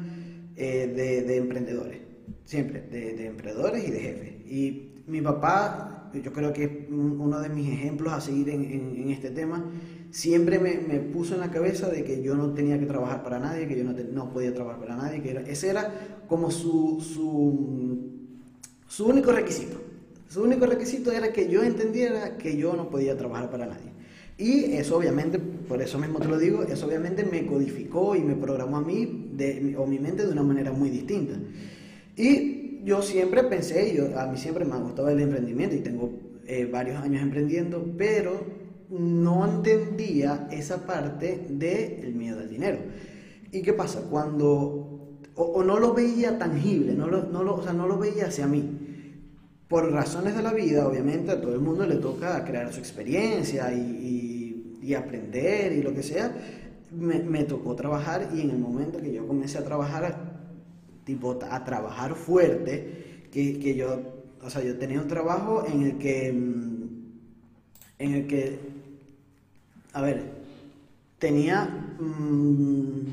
eh, 0.58 1.24
de 1.26 1.38
emprendedores 1.38 2.12
siempre, 2.52 2.82
de, 2.82 3.28
emprendedores 3.28 3.88
y 3.88 3.92
de 3.92 4.00
jefes. 4.00 4.34
Y 4.52 5.04
mi 5.08 5.22
papá, 5.22 6.12
yo 6.14 6.34
creo 6.34 6.52
que 6.52 6.64
es 6.66 6.72
uno 6.90 7.40
de 7.40 7.48
mis 7.48 7.70
ejemplos 7.70 8.12
a 8.12 8.20
seguir 8.20 8.50
en, 8.50 9.10
este 9.10 9.30
tema, 9.30 9.64
siempre 10.12 10.60
me, 10.60 11.00
puso 11.00 11.36
en 11.36 11.40
la 11.40 11.50
cabeza 11.50 11.88
de 11.88 12.04
que 12.04 12.22
yo 12.22 12.36
no 12.36 12.54
tenía 12.54 12.78
que 12.78 12.86
trabajar 12.86 13.24
para 13.24 13.40
nadie, 13.40 13.66
que 13.66 13.78
yo 13.78 13.86
no, 13.86 13.94
no 13.94 14.30
podía 14.30 14.54
trabajar 14.54 14.82
para 14.82 14.98
nadie, 14.98 15.22
que 15.22 15.46
ese 15.48 15.70
era 15.70 16.26
como 16.28 16.52
su, 16.52 17.00
su, 17.00 18.10
su 18.90 19.06
único 19.06 19.32
requisito. 19.32 19.78
Su 20.28 20.44
único 20.44 20.66
requisito 20.66 21.14
era 21.14 21.32
que 21.32 21.50
yo 21.50 21.64
entendiera 21.64 22.38
que 22.38 22.58
yo 22.58 22.74
no 22.74 22.90
podía 22.90 23.18
trabajar 23.18 23.50
para 23.50 23.68
nadie. 23.68 23.92
Y 24.38 24.74
eso 24.74 24.98
obviamente, 24.98 25.40
por 25.40 25.82
eso 25.82 25.98
mismo 25.98 26.20
te 26.20 26.28
lo 26.28 26.38
digo, 26.38 26.64
eso 26.64 26.88
obviamente 26.88 27.24
me 27.24 27.46
codificó 27.46 28.18
y 28.18 28.22
me 28.22 28.36
programó 28.36 28.78
a 28.78 28.82
mí 28.82 29.30
de, 29.34 29.76
o 29.78 29.86
mi 29.86 30.00
mente 30.00 30.26
de 30.26 30.32
una 30.34 30.44
manera 30.44 30.74
muy 30.74 30.90
distinta. 30.90 31.36
Y 32.18 32.61
yo 32.84 33.02
siempre 33.02 33.44
pensé, 33.44 33.96
yo, 33.96 34.20
a 34.20 34.28
mí 34.28 34.38
siempre 34.38 34.66
me 34.66 34.74
ha 34.74 34.80
gustado 34.80 35.10
el 35.10 35.20
emprendimiento 35.20 35.76
y 35.76 35.80
tengo 35.80 36.12
eh, 36.48 36.66
varios 36.66 36.98
años 36.98 37.22
emprendiendo, 37.22 37.86
pero 37.98 38.62
no 38.90 39.46
entendía 39.46 40.48
esa 40.52 40.86
parte 40.86 41.46
del 41.50 42.14
miedo 42.14 42.40
al 42.40 42.50
dinero. 42.50 42.80
¿Y 43.52 43.62
qué 43.62 43.74
pasa? 43.74 44.02
Cuando, 44.10 45.20
o, 45.36 45.64
no 45.64 45.80
lo 45.80 45.94
veía 45.94 46.38
tangible, 46.38 46.94
no 46.94 47.08
lo, 47.08 47.24
no 47.24 47.44
lo, 47.44 47.56
o 47.56 47.64
sea, 47.64 47.74
no 47.74 47.88
lo 47.88 47.98
veía 47.98 48.28
hacia 48.28 48.48
mí. 48.48 48.78
Por 49.68 49.92
razones 49.92 50.36
de 50.36 50.44
la 50.44 50.52
vida, 50.52 50.88
obviamente 50.88 51.32
a 51.32 51.40
todo 51.40 51.54
el 51.54 51.62
mundo 51.62 51.86
le 51.86 51.96
toca 51.96 52.44
crear 52.44 52.74
su 52.74 52.80
experiencia 52.80 53.74
y, 53.74 54.80
y, 54.82 54.94
aprender 54.94 55.72
y 55.72 55.82
lo 55.82 55.94
que 55.94 56.04
sea. 56.04 56.36
Me, 56.92 57.20
me 57.20 57.46
tocó 57.46 57.76
trabajar 57.76 58.32
y 58.36 58.42
en 58.42 58.50
el 58.50 58.58
momento 58.58 59.00
que 59.00 59.14
yo 59.14 59.26
comencé 59.26 59.58
a 59.58 59.64
trabajar 59.64 60.31
tipo 61.12 61.38
a 61.50 61.64
trabajar 61.66 62.16
fuerte, 62.16 63.28
que, 63.32 63.60
que, 63.60 63.76
yo, 63.76 64.00
o 64.42 64.50
sea, 64.50 64.64
yo 64.64 64.78
tenía 64.78 65.02
un 65.02 65.10
trabajo 65.10 65.66
en 65.68 65.82
el 65.82 65.98
que, 65.98 66.32
mm, 66.32 66.84
en 68.00 68.14
el 68.14 68.28
que, 68.28 68.60
a 69.92 70.02
ver, 70.02 70.24
tenía, 71.20 71.66
mm, 72.00 73.08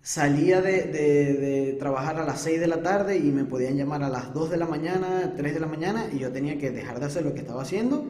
salía 0.00 0.62
de, 0.62 0.84
de, 0.84 1.76
trabajar 1.78 2.18
a 2.18 2.24
las 2.24 2.40
6 2.40 2.60
de 2.60 2.66
la 2.66 2.82
tarde 2.82 3.18
y 3.18 3.30
me 3.30 3.44
podían 3.44 3.76
llamar 3.76 4.02
a 4.02 4.08
las 4.08 4.32
2 4.32 4.50
de 4.50 4.56
la 4.56 4.66
mañana, 4.66 5.34
3 5.36 5.54
de 5.54 5.60
la 5.60 5.66
mañana 5.66 6.06
y 6.12 6.18
yo 6.18 6.32
tenía 6.32 6.58
que 6.58 6.70
dejar 6.70 6.98
de 6.98 7.06
hacer 7.06 7.24
lo 7.24 7.34
que 7.34 7.40
estaba 7.40 7.62
haciendo 7.62 8.06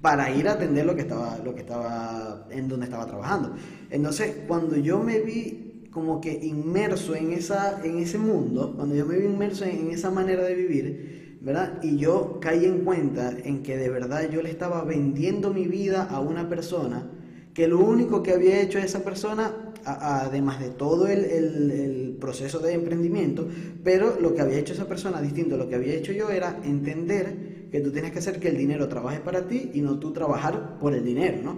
para 0.00 0.30
ir 0.30 0.48
a 0.48 0.52
atender 0.52 0.86
lo 0.86 0.94
que 0.94 1.02
estaba, 1.02 1.38
lo 1.44 1.54
que 1.54 1.62
estaba, 1.62 2.46
en 2.50 2.68
donde 2.68 2.86
estaba 2.86 3.04
trabajando. 3.06 3.56
Entonces, 3.90 4.44
cuando 4.46 4.76
yo 4.76 5.02
me 5.02 5.20
vi 5.20 5.67
como 5.90 6.20
que 6.20 6.32
inmerso 6.42 7.14
en, 7.14 7.32
esa, 7.32 7.80
en 7.84 7.98
ese 7.98 8.18
mundo, 8.18 8.74
cuando 8.76 8.94
yo 8.94 9.06
me 9.06 9.18
vi 9.18 9.26
inmerso 9.26 9.64
en, 9.64 9.90
esa 9.90 10.10
manera 10.10 10.44
de 10.44 10.54
vivir, 10.54 11.38
¿verdad? 11.40 11.82
Y 11.82 11.96
yo 11.96 12.38
caí 12.40 12.64
en 12.64 12.84
cuenta 12.84 13.34
en 13.44 13.62
que 13.62 13.76
de 13.76 13.88
verdad 13.88 14.28
yo 14.30 14.42
le 14.42 14.50
estaba 14.50 14.84
vendiendo 14.84 15.52
mi 15.52 15.66
vida 15.66 16.04
a 16.04 16.20
una 16.20 16.48
persona, 16.48 17.10
que 17.54 17.66
lo 17.66 17.80
único 17.80 18.22
que 18.22 18.32
había 18.32 18.60
hecho 18.60 18.78
esa 18.78 19.02
persona, 19.02 19.72
además 19.84 20.60
de 20.60 20.70
todo 20.70 21.06
el, 21.06 21.24
el, 21.24 21.70
el, 21.70 22.16
proceso 22.20 22.58
de 22.58 22.74
emprendimiento, 22.74 23.48
pero 23.82 24.18
lo 24.20 24.34
que 24.34 24.42
había 24.42 24.58
hecho 24.58 24.74
esa 24.74 24.88
persona 24.88 25.22
distinto 25.22 25.54
a 25.54 25.58
lo 25.58 25.68
que 25.68 25.76
había 25.76 25.94
hecho 25.94 26.12
yo 26.12 26.30
era 26.30 26.60
entender 26.64 27.68
que 27.70 27.80
tú 27.80 27.90
tienes 27.90 28.12
que 28.12 28.18
hacer 28.18 28.40
que 28.40 28.48
el 28.48 28.56
dinero 28.56 28.88
trabaje 28.88 29.20
para 29.20 29.46
ti 29.46 29.70
y 29.74 29.80
no 29.80 29.98
tú 29.98 30.12
trabajar 30.12 30.78
por 30.78 30.94
el 30.94 31.04
dinero, 31.04 31.38
¿no? 31.42 31.56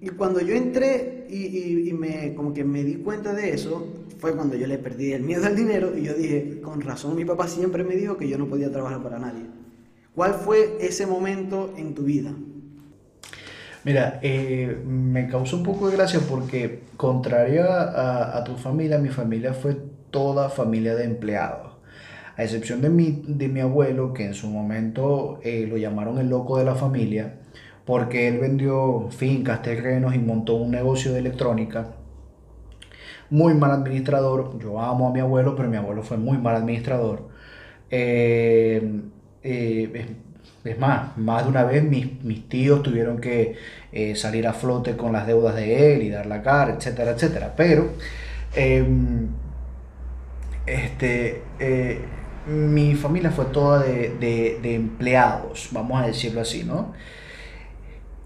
Y 0.00 0.08
cuando 0.10 0.40
yo 0.40 0.54
entré 0.54 1.26
y, 1.28 1.92
me, 1.92 2.34
como 2.34 2.54
que 2.54 2.64
me 2.64 2.82
di 2.82 2.96
cuenta 2.96 3.34
de 3.34 3.50
eso, 3.50 3.86
fue 4.18 4.34
cuando 4.34 4.56
yo 4.56 4.66
le 4.66 4.78
perdí 4.78 5.12
el 5.12 5.22
miedo 5.22 5.46
al 5.46 5.54
dinero 5.54 5.96
y 5.96 6.04
yo 6.04 6.14
dije, 6.14 6.60
con 6.62 6.80
razón, 6.80 7.14
mi 7.16 7.24
papá 7.24 7.46
siempre 7.48 7.84
me 7.84 7.94
dijo 7.96 8.16
que 8.16 8.28
yo 8.28 8.38
no 8.38 8.46
podía 8.46 8.70
trabajar 8.70 9.02
para 9.02 9.18
nadie. 9.18 9.42
¿Cuál 10.14 10.34
fue 10.34 10.78
ese 10.80 11.06
momento 11.06 11.74
en 11.76 11.94
tu 11.94 12.02
vida? 12.04 12.32
Mira, 13.84 14.20
eh, 14.22 14.78
me 14.86 15.28
causó 15.28 15.56
un 15.56 15.62
poco 15.62 15.88
de 15.88 15.96
gracia 15.96 16.20
porque, 16.28 16.82
contrario 16.96 17.64
a, 17.68 18.42
tu 18.44 18.56
familia, 18.56 18.98
mi 18.98 19.08
familia 19.08 19.54
fue 19.54 19.76
toda 20.10 20.50
familia 20.50 20.94
de 20.94 21.04
empleados. 21.04 21.72
A 22.36 22.42
excepción 22.42 22.80
de 22.80 22.90
mi, 22.90 23.22
de 23.26 23.48
mi 23.48 23.60
abuelo, 23.60 24.12
que 24.12 24.24
en 24.24 24.34
su 24.34 24.48
momento 24.48 25.40
eh, 25.42 25.66
lo 25.68 25.76
llamaron 25.76 26.18
el 26.18 26.28
loco 26.28 26.58
de 26.58 26.64
la 26.64 26.74
familia, 26.74 27.39
porque 27.90 28.28
él 28.28 28.38
vendió 28.38 29.08
fincas, 29.10 29.62
terrenos 29.62 30.14
y 30.14 30.18
montó 30.20 30.54
un 30.54 30.70
negocio 30.70 31.12
de 31.12 31.18
electrónica. 31.18 31.88
Muy 33.30 33.52
mal 33.54 33.72
administrador. 33.72 34.60
Yo 34.60 34.80
amo 34.80 35.08
a 35.08 35.12
mi 35.12 35.18
abuelo, 35.18 35.56
pero 35.56 35.68
mi 35.68 35.76
abuelo 35.76 36.04
fue 36.04 36.16
muy 36.16 36.38
mal 36.38 36.54
administrador. 36.54 37.26
Eh, 37.90 39.00
eh, 39.42 40.06
es, 40.62 40.78
más, 40.78 41.18
más 41.18 41.42
de 41.42 41.50
una 41.50 41.64
vez 41.64 41.82
mis, 41.82 42.22
mis 42.22 42.48
tíos 42.48 42.80
tuvieron 42.84 43.20
que 43.20 43.56
eh, 43.90 44.14
salir 44.14 44.46
a 44.46 44.52
flote 44.52 44.96
con 44.96 45.10
las 45.12 45.26
deudas 45.26 45.56
de 45.56 45.94
él 45.96 46.02
y 46.04 46.10
dar 46.10 46.26
la 46.26 46.42
cara, 46.42 46.74
etcétera, 46.74 47.10
etcétera. 47.10 47.54
Pero 47.56 47.90
em, 48.54 49.26
este, 50.64 51.42
mi 52.46 52.94
familia 52.94 53.32
fue 53.32 53.46
toda 53.46 53.82
de, 53.82 54.60
de 54.62 54.74
empleados, 54.76 55.70
vamos 55.72 56.00
a 56.00 56.06
decirlo 56.06 56.40
así, 56.42 56.62
¿no? 56.62 56.94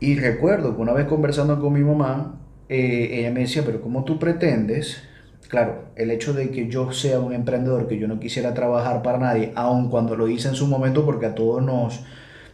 Y 0.04 0.16
recuerdo 0.16 0.76
que 0.76 0.82
una 0.82 0.92
vez 0.92 1.06
conversando 1.06 1.58
con 1.58 1.72
mi 1.72 1.80
mamá, 1.80 2.38
eh, 2.68 3.08
ella 3.12 3.30
me 3.30 3.40
decía, 3.40 3.62
pero 3.64 3.80
¿cómo 3.80 4.04
tú 4.04 4.18
pretendes? 4.18 5.02
Claro, 5.48 5.86
el 5.96 6.10
hecho 6.10 6.34
de 6.34 6.50
que 6.50 6.68
yo 6.68 6.92
sea 6.92 7.20
un 7.20 7.32
emprendedor, 7.32 7.88
que 7.88 7.98
yo 7.98 8.06
no 8.06 8.20
quisiera 8.20 8.52
trabajar 8.52 9.00
para 9.00 9.16
nadie, 9.16 9.52
aun 9.54 9.88
cuando 9.88 10.14
lo 10.14 10.28
hice 10.28 10.48
en 10.48 10.56
su 10.56 10.66
momento, 10.66 11.06
porque 11.06 11.24
a 11.24 11.34
todos 11.34 11.62
nos, 11.62 12.04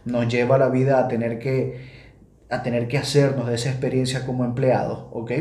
nos 0.05 0.29
lleva 0.29 0.57
la 0.57 0.69
vida 0.69 0.97
a 0.97 1.09
tener 1.09 1.39
que, 1.39 1.89
a 2.49 2.63
tener 2.63 2.87
que 2.87 2.97
hacernos 2.97 3.49
de 3.49 3.55
esa 3.55 3.69
experiencia 3.69 4.25
como 4.25 4.45
empleado, 4.45 5.09
¿ok? 5.11 5.31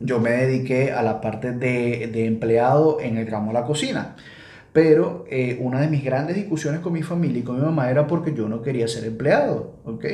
Yo 0.00 0.20
me 0.20 0.30
dediqué 0.30 0.92
a 0.92 1.02
la 1.02 1.20
parte 1.20 1.52
de, 1.52 2.08
de 2.10 2.24
empleado 2.24 2.98
en 2.98 3.18
el 3.18 3.26
ramo 3.26 3.48
de 3.48 3.60
la 3.60 3.66
cocina. 3.66 4.16
Pero 4.72 5.26
eh, 5.28 5.58
una 5.60 5.82
de 5.82 5.88
mis 5.88 6.02
grandes 6.02 6.34
discusiones 6.34 6.80
con 6.80 6.94
mi 6.94 7.02
familia 7.02 7.40
y 7.40 7.42
con 7.42 7.56
mi 7.56 7.62
mamá 7.62 7.90
era 7.90 8.06
porque 8.06 8.32
yo 8.32 8.48
no 8.48 8.62
quería 8.62 8.88
ser 8.88 9.04
empleado, 9.04 9.74
¿ok? 9.84 10.06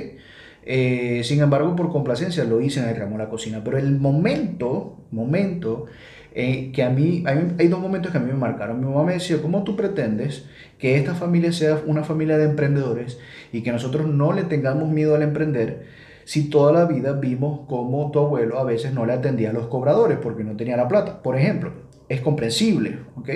Eh, 0.70 1.22
sin 1.24 1.40
embargo, 1.40 1.74
por 1.74 1.90
complacencia 1.90 2.44
lo 2.44 2.60
hice 2.60 2.80
en 2.80 2.90
el 2.90 2.96
ramo 2.96 3.12
de 3.16 3.24
la 3.24 3.30
cocina. 3.30 3.62
Pero 3.64 3.78
el 3.78 3.98
momento, 3.98 4.98
momento 5.10 5.86
eh, 6.34 6.70
que 6.74 6.82
a 6.82 6.90
mí, 6.90 7.24
hay, 7.26 7.54
hay, 7.58 7.68
dos 7.68 7.80
momentos 7.80 8.12
que 8.12 8.18
a 8.18 8.20
mí 8.20 8.30
me 8.30 8.36
marcaron. 8.36 8.78
Mi 8.78 8.84
mamá 8.84 9.02
me 9.02 9.14
decía, 9.14 9.40
¿cómo 9.40 9.64
tú 9.64 9.76
pretendes 9.76 10.44
que 10.78 10.96
esta 10.96 11.14
familia 11.14 11.52
sea 11.52 11.80
una 11.86 12.04
familia 12.04 12.36
de 12.36 12.44
emprendedores 12.44 13.18
y 13.50 13.62
que 13.62 13.72
nosotros 13.72 14.08
no 14.08 14.34
le 14.34 14.42
tengamos 14.42 14.90
miedo 14.90 15.14
al 15.14 15.22
emprender 15.22 15.86
si 16.26 16.50
toda 16.50 16.70
la 16.70 16.84
vida 16.84 17.14
vimos 17.14 17.60
cómo 17.66 18.10
tu 18.10 18.18
abuelo 18.18 18.58
a 18.58 18.64
veces 18.64 18.92
no 18.92 19.06
le 19.06 19.14
atendía 19.14 19.48
a 19.48 19.54
los 19.54 19.68
cobradores 19.68 20.18
porque 20.18 20.44
no 20.44 20.54
tenía 20.54 20.76
la 20.76 20.86
plata? 20.86 21.22
Por 21.22 21.38
ejemplo, 21.38 21.72
es 22.10 22.20
comprensible, 22.20 22.98
¿ok? 23.16 23.30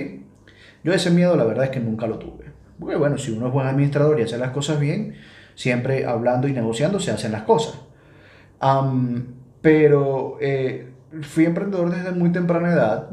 Yo 0.85 0.93
ese 0.93 1.11
miedo 1.11 1.35
la 1.35 1.45
verdad 1.45 1.65
es 1.65 1.71
que 1.71 1.81
nunca 1.81 2.07
lo 2.07 2.19
tuve. 2.19 2.45
Porque 2.79 2.97
bueno, 2.97 3.17
si 3.17 3.33
uno 3.33 3.47
es 3.47 3.53
buen 3.55 3.67
administrador 3.67 4.21
y 4.21 4.25
hace 4.25 4.37
las 4.37 4.51
cosas 4.51 4.79
bien, 4.79 5.15
siempre 5.55 6.07
hablando 6.07 6.49
y 6.49 6.53
negociando 6.53 7.01
se 7.01 7.11
hacen 7.11 7.33
las 7.33 7.43
cosas. 7.43 7.81
pero 9.61 10.39
eh, 10.41 10.89
fui 11.23 11.45
emprendedor 11.45 11.91
desde 11.95 12.13
muy 12.13 12.31
temprana 12.33 12.73
edad 12.73 13.11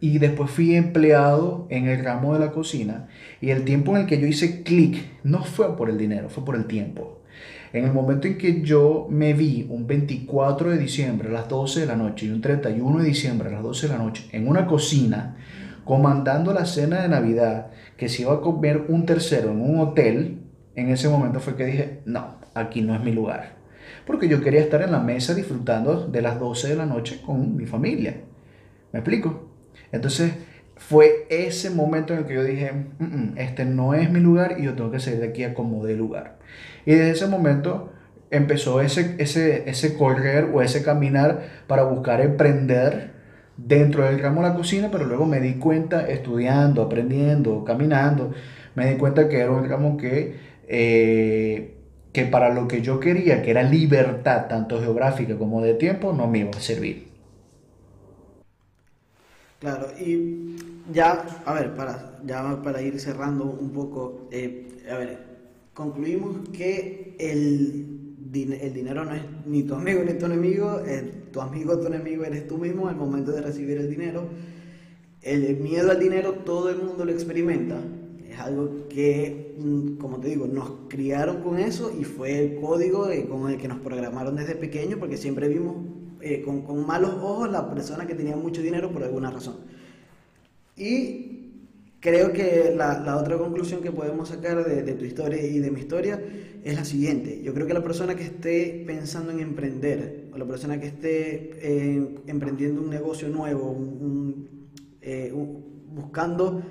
y 0.00 0.18
después 0.18 0.50
fui 0.50 0.74
empleado 0.74 1.66
en 1.70 1.86
el 1.86 2.02
ramo 2.02 2.32
de 2.32 2.40
la 2.40 2.52
cocina 2.52 3.08
y 3.40 3.50
el 3.50 3.64
tiempo 3.64 3.92
en 3.92 4.02
el 4.02 4.06
que 4.06 4.20
yo 4.20 4.26
hice 4.26 4.62
clic 4.62 5.02
no 5.22 5.44
fue 5.44 5.76
por 5.76 5.90
el 5.90 5.98
dinero, 5.98 6.30
fue 6.30 6.44
por 6.44 6.56
el 6.56 6.66
tiempo. 6.66 7.20
En 7.72 7.84
el 7.84 7.92
momento 7.92 8.26
en 8.26 8.36
que 8.36 8.62
yo 8.62 9.06
me 9.10 9.32
vi 9.32 9.66
un 9.70 9.86
24 9.86 10.70
de 10.70 10.78
diciembre 10.78 11.28
a 11.28 11.32
las 11.32 11.48
12 11.48 11.80
de 11.80 11.86
la 11.86 11.96
noche 11.96 12.26
y 12.26 12.30
un 12.30 12.40
31 12.40 12.98
de 12.98 13.04
diciembre 13.04 13.48
a 13.48 13.52
las 13.52 13.62
12 13.62 13.86
de 13.86 13.92
la 13.92 13.98
noche 14.02 14.28
en 14.32 14.48
una 14.48 14.66
cocina 14.66 15.36
comandando 15.84 16.52
la 16.52 16.64
cena 16.64 17.02
de 17.02 17.08
Navidad 17.08 17.68
que 17.96 18.08
se 18.08 18.22
iba 18.22 18.34
a 18.34 18.40
comer 18.40 18.86
un 18.88 19.06
tercero 19.06 19.50
en 19.50 19.60
un 19.60 19.80
hotel, 19.80 20.39
en 20.74 20.88
ese 20.88 21.08
momento 21.08 21.40
fue 21.40 21.56
que 21.56 21.64
dije, 21.64 22.00
no, 22.04 22.36
aquí 22.54 22.82
no 22.82 22.94
es 22.94 23.00
mi 23.02 23.12
lugar. 23.12 23.56
Porque 24.06 24.28
yo 24.28 24.40
quería 24.42 24.60
estar 24.60 24.82
en 24.82 24.92
la 24.92 25.00
mesa 25.00 25.34
disfrutando 25.34 26.06
de 26.06 26.22
las 26.22 26.38
12 26.38 26.68
de 26.68 26.76
la 26.76 26.86
noche 26.86 27.20
con 27.24 27.56
mi 27.56 27.66
familia. 27.66 28.16
¿Me 28.92 29.00
explico? 29.00 29.50
Entonces 29.92 30.32
fue 30.76 31.26
ese 31.28 31.70
momento 31.70 32.12
en 32.12 32.20
el 32.20 32.26
que 32.26 32.34
yo 32.34 32.44
dije, 32.44 32.72
este 33.36 33.64
no 33.64 33.94
es 33.94 34.10
mi 34.10 34.20
lugar 34.20 34.56
y 34.58 34.64
yo 34.64 34.74
tengo 34.74 34.90
que 34.90 35.00
salir 35.00 35.20
de 35.20 35.28
aquí 35.28 35.44
a 35.44 35.54
como 35.54 35.84
de 35.84 35.96
lugar. 35.96 36.38
Y 36.86 36.92
desde 36.92 37.10
ese 37.10 37.26
momento 37.26 37.92
empezó 38.30 38.80
ese, 38.80 39.16
ese, 39.18 39.68
ese 39.68 39.96
correr 39.96 40.48
o 40.52 40.62
ese 40.62 40.82
caminar 40.82 41.42
para 41.66 41.82
buscar 41.84 42.20
emprender 42.20 43.12
dentro 43.56 44.04
del 44.04 44.20
ramo 44.20 44.42
la 44.42 44.54
cocina, 44.54 44.88
pero 44.90 45.04
luego 45.04 45.26
me 45.26 45.40
di 45.40 45.54
cuenta, 45.54 46.08
estudiando, 46.08 46.82
aprendiendo, 46.82 47.64
caminando, 47.64 48.32
me 48.74 48.90
di 48.90 48.96
cuenta 48.96 49.28
que 49.28 49.40
era 49.40 49.50
un 49.50 49.68
ramo 49.68 49.96
que, 49.96 50.49
eh, 50.70 51.74
que 52.12 52.24
para 52.26 52.54
lo 52.54 52.68
que 52.68 52.80
yo 52.80 53.00
quería, 53.00 53.42
que 53.42 53.50
era 53.50 53.62
libertad, 53.64 54.46
tanto 54.48 54.80
geográfica 54.80 55.36
como 55.36 55.60
de 55.60 55.74
tiempo, 55.74 56.12
no 56.12 56.28
me 56.28 56.38
iba 56.40 56.50
a 56.50 56.60
servir. 56.60 57.08
Claro, 59.58 59.88
y 60.00 60.56
ya, 60.92 61.42
a 61.44 61.54
ver, 61.54 61.74
para, 61.74 62.18
ya 62.24 62.62
para 62.62 62.80
ir 62.80 62.98
cerrando 63.00 63.44
un 63.44 63.70
poco, 63.70 64.28
eh, 64.30 64.66
a 64.90 64.96
ver, 64.96 65.18
concluimos 65.74 66.48
que 66.50 67.16
el 67.18 68.00
el 68.32 68.72
dinero 68.74 69.04
no 69.04 69.14
es 69.14 69.22
ni 69.46 69.62
tu 69.64 69.74
amigo 69.74 70.02
ni 70.04 70.14
tu 70.14 70.26
enemigo, 70.26 70.80
tu 71.32 71.40
amigo 71.40 71.78
tu 71.78 71.86
enemigo 71.86 72.24
eres 72.24 72.46
tú 72.46 72.58
mismo 72.58 72.88
al 72.88 72.96
momento 72.96 73.32
de 73.32 73.40
recibir 73.40 73.78
el 73.78 73.90
dinero. 73.90 74.28
El 75.22 75.56
miedo 75.56 75.90
al 75.90 75.98
dinero 75.98 76.32
todo 76.44 76.70
el 76.70 76.76
mundo 76.76 77.04
lo 77.04 77.12
experimenta. 77.12 77.76
Es 78.30 78.38
algo 78.38 78.88
que, 78.88 79.56
mm, 79.58 79.96
como 79.96 80.20
te 80.20 80.28
digo, 80.28 80.46
nos 80.46 80.70
criaron 80.88 81.42
con 81.42 81.58
eso 81.58 81.92
y 81.98 82.04
fue 82.04 82.38
el 82.38 82.60
código 82.60 83.08
con 83.28 83.50
el 83.50 83.58
que 83.58 83.68
nos 83.68 83.78
programaron 83.80 84.36
desde 84.36 84.54
pequeños 84.54 84.98
porque 84.98 85.16
siempre 85.16 85.48
vimos 85.48 85.76
eh, 86.20 86.42
con, 86.42 86.62
con 86.62 86.86
malos 86.86 87.14
ojos 87.14 87.50
la 87.50 87.68
persona 87.68 88.06
que 88.06 88.14
tenía 88.14 88.36
mucho 88.36 88.62
dinero 88.62 88.92
por 88.92 89.02
alguna 89.02 89.30
razón. 89.30 89.56
Y 90.76 91.40
Creo 92.00 92.32
que 92.32 92.72
la, 92.74 93.18
otra 93.18 93.36
conclusión 93.36 93.82
que 93.82 93.92
podemos 93.92 94.30
sacar 94.30 94.64
de, 94.64 94.92
tu 94.94 95.04
historia 95.04 95.42
y 95.42 95.58
de 95.58 95.70
mi 95.70 95.80
historia 95.80 96.18
es 96.64 96.74
la 96.74 96.86
siguiente. 96.86 97.42
Yo 97.42 97.52
creo 97.52 97.66
que 97.66 97.74
la 97.74 97.82
persona 97.82 98.14
que 98.14 98.22
esté 98.22 98.84
pensando 98.86 99.30
en 99.30 99.40
emprender 99.40 100.30
o 100.32 100.38
la 100.38 100.46
persona 100.46 100.80
que 100.80 100.86
esté 100.86 101.50
eh, 101.60 102.16
emprendiendo 102.26 102.80
un 102.80 102.88
negocio 102.88 103.28
nuevo, 103.28 103.76
eh, 105.02 105.30
buscando 105.92 106.62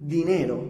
dinero, 0.00 0.64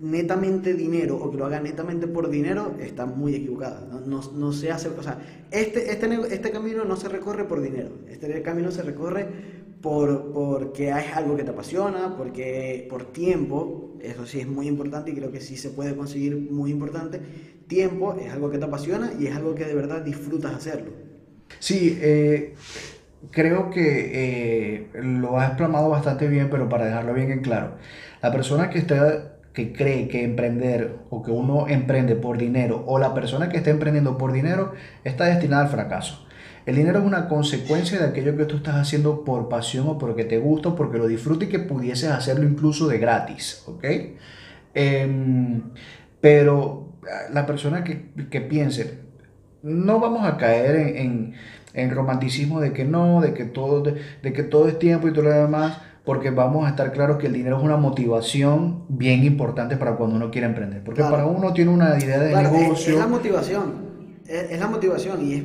netamente 0.00 0.74
dinero 0.74 1.16
o 1.16 1.30
que 1.30 1.36
lo 1.36 1.46
haga 1.46 1.60
netamente 1.60 2.06
por 2.06 2.30
dinero, 2.30 2.76
está 2.80 3.06
muy 3.06 3.34
equivocada. 3.34 3.80
No, 4.06 4.52
se 4.52 4.70
hace, 4.70 4.88
o 4.88 5.02
sea, 5.02 5.18
este, 5.50 5.90
este, 5.90 6.34
este 6.34 6.50
camino 6.50 6.84
no 6.84 6.96
se 6.96 7.08
recorre 7.08 7.44
por 7.44 7.60
dinero, 7.60 7.90
este 8.08 8.42
camino 8.42 8.70
se 8.70 8.82
recorre 8.82 9.26
por, 9.80 10.32
porque 10.32 10.90
es 10.90 11.16
algo 11.16 11.36
que 11.36 11.44
te 11.44 11.50
apasiona, 11.50 12.16
porque 12.16 12.86
por 12.88 13.12
tiempo, 13.12 13.96
eso 14.00 14.26
sí 14.26 14.40
es 14.40 14.46
muy 14.46 14.68
importante 14.68 15.10
y 15.10 15.14
creo 15.14 15.32
que 15.32 15.40
sí 15.40 15.56
se 15.56 15.70
puede 15.70 15.96
conseguir 15.96 16.36
muy 16.36 16.70
importante, 16.70 17.20
tiempo 17.66 18.16
es 18.20 18.32
algo 18.32 18.50
que 18.50 18.58
te 18.58 18.64
apasiona 18.64 19.12
y 19.18 19.26
es 19.26 19.36
algo 19.36 19.54
que 19.54 19.64
de 19.64 19.74
verdad 19.74 20.02
disfrutas 20.02 20.54
hacerlo. 20.54 20.92
Sí, 21.58 21.98
eh, 22.00 22.54
creo 23.30 23.70
que 23.70 24.10
eh, 24.12 24.88
lo 25.02 25.38
has 25.38 25.48
explamado 25.48 25.88
bastante 25.88 26.28
bien, 26.28 26.48
pero 26.50 26.68
para 26.68 26.86
dejarlo 26.86 27.14
bien 27.14 27.32
en 27.32 27.40
claro, 27.40 27.72
la 28.22 28.30
persona 28.30 28.70
que 28.70 28.78
está 28.78 29.37
que 29.58 29.72
cree 29.72 30.06
que 30.06 30.22
emprender 30.22 30.98
o 31.10 31.20
que 31.20 31.32
uno 31.32 31.66
emprende 31.66 32.14
por 32.14 32.38
dinero 32.38 32.84
o 32.86 33.00
la 33.00 33.12
persona 33.12 33.48
que 33.48 33.56
está 33.56 33.70
emprendiendo 33.70 34.16
por 34.16 34.32
dinero 34.32 34.72
está 35.02 35.24
destinada 35.24 35.64
al 35.64 35.68
fracaso. 35.68 36.28
El 36.64 36.76
dinero 36.76 37.00
es 37.00 37.04
una 37.04 37.26
consecuencia 37.26 37.98
de 37.98 38.06
aquello 38.06 38.36
que 38.36 38.44
tú 38.44 38.58
estás 38.58 38.76
haciendo 38.76 39.24
por 39.24 39.48
pasión 39.48 39.88
o 39.88 39.98
porque 39.98 40.22
te 40.22 40.38
gusta 40.38 40.68
o 40.68 40.76
porque 40.76 40.98
lo 40.98 41.08
disfrutas 41.08 41.48
y 41.48 41.50
que 41.50 41.58
pudieses 41.58 42.08
hacerlo 42.12 42.46
incluso 42.46 42.86
de 42.86 42.98
gratis, 42.98 43.64
¿ok? 43.66 43.84
Em, 44.74 45.60
pero 46.20 46.92
ah, 47.02 47.32
la 47.32 47.44
persona 47.44 47.82
que, 47.82 48.40
piense, 48.42 49.00
no 49.64 49.98
vamos 49.98 50.24
a 50.24 50.36
caer 50.36 50.98
en, 50.98 51.34
en, 51.74 51.90
romanticismo 51.90 52.60
de 52.60 52.72
que 52.72 52.84
no, 52.84 53.20
de 53.22 53.34
que, 53.34 53.44
todo, 53.44 53.82
de, 53.82 54.32
que 54.32 54.44
todo 54.44 54.68
es 54.68 54.78
tiempo 54.78 55.08
y 55.08 55.12
todo 55.12 55.24
lo 55.24 55.30
demás, 55.30 55.80
porque 56.08 56.30
vamos 56.30 56.64
a 56.64 56.70
estar 56.70 56.90
claros 56.90 57.18
que 57.18 57.26
el 57.26 57.34
dinero 57.34 57.58
es 57.58 57.62
una 57.62 57.76
motivación 57.76 58.84
bien 58.88 59.24
importante 59.24 59.76
para 59.76 59.94
cuando 59.94 60.16
uno 60.16 60.30
quiere 60.30 60.46
emprender. 60.46 60.82
Porque 60.82 61.02
para 61.02 61.26
uno 61.26 61.52
tiene 61.52 61.70
una 61.70 61.98
idea 61.98 62.18
de 62.18 62.34
negocio. 62.34 62.94
Es, 62.94 62.98
la 62.98 63.06
motivación, 63.06 63.74
es, 64.26 64.58
la 64.58 64.68
motivación 64.68 65.26
y 65.26 65.34
es 65.34 65.44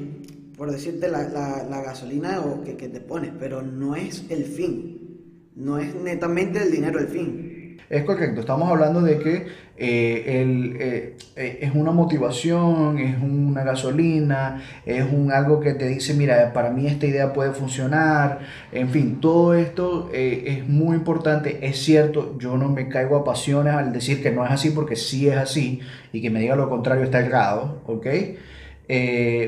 por 0.55 0.71
decirte, 0.71 1.09
la, 1.09 1.23
la, 1.69 1.81
gasolina 1.81 2.39
o 2.39 2.63
que, 2.63 2.77
que, 2.77 2.87
te 2.87 3.01
pones, 3.01 3.31
pero 3.37 3.61
no 3.61 3.97
es 3.97 4.23
el 4.29 4.45
fin, 4.45 5.51
no 5.53 5.79
es 5.79 5.93
netamente 5.95 6.63
el 6.63 6.71
dinero 6.71 6.97
el 6.97 7.07
fin. 7.09 7.52
Es 7.89 8.03
correcto, 8.03 8.41
estamos 8.41 8.69
hablando 8.69 9.01
de 9.01 9.19
que 9.19 9.47
eh, 9.75 10.41
el, 10.41 10.77
eh, 10.79 11.17
eh, 11.35 11.59
es 11.61 11.73
una 11.73 11.91
motivación, 11.91 12.99
es 12.99 13.21
una 13.21 13.63
gasolina, 13.63 14.61
es 14.85 15.03
un 15.03 15.31
algo 15.31 15.59
que 15.59 15.73
te 15.73 15.87
dice, 15.87 16.13
mira, 16.13 16.53
para 16.53 16.69
mí 16.69 16.85
esta 16.87 17.07
idea 17.07 17.33
puede 17.33 17.53
funcionar, 17.53 18.39
en 18.71 18.89
fin, 18.89 19.19
todo 19.19 19.55
esto 19.55 20.09
es 20.13 20.67
muy 20.67 20.95
importante, 20.95 21.59
es 21.65 21.79
cierto, 21.79 22.37
yo 22.39 22.57
no 22.57 22.69
me 22.69 22.87
caigo 22.87 23.17
a 23.17 23.23
pasiones 23.23 23.73
al 23.73 23.91
decir 23.91 24.21
que 24.21 24.31
no 24.31 24.45
es 24.45 24.51
así, 24.51 24.69
porque 24.69 24.95
sí 24.95 25.27
es 25.27 25.37
así, 25.37 25.81
y 26.11 26.21
que 26.21 26.29
me 26.29 26.39
diga 26.39 26.55
lo 26.55 26.69
contrario 26.69 27.03
está 27.03 27.19
errado, 27.19 27.81
¿ok? 27.87 28.07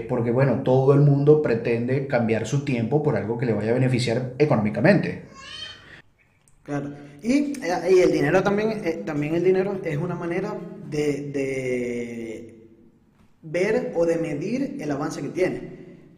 Porque 0.09 0.31
bueno, 0.31 0.63
todo 0.63 0.93
el 0.93 1.01
mundo 1.01 1.41
pretende 1.41 2.07
cambiar 2.07 2.47
su 2.47 2.65
tiempo 2.65 3.03
por 3.03 3.15
algo 3.15 3.37
que 3.37 3.45
le 3.45 3.53
vaya 3.53 3.71
a 3.71 3.73
beneficiar 3.75 4.33
económicamente. 4.39 5.23
Claro. 6.63 6.89
Y, 7.25 7.53
eh, 7.65 8.03
el 8.03 8.11
dinero 8.11 8.43
también, 8.43 8.81
eh, 8.85 9.01
también 9.03 9.33
el 9.33 9.43
dinero 9.43 9.79
es 9.83 9.97
una 9.97 10.13
manera 10.13 10.55
de, 10.91 12.53
ver 13.41 13.93
o 13.95 14.05
de 14.05 14.17
medir 14.17 14.77
el 14.79 14.91
avance 14.91 15.23
que 15.23 15.29
tienes, 15.29 15.61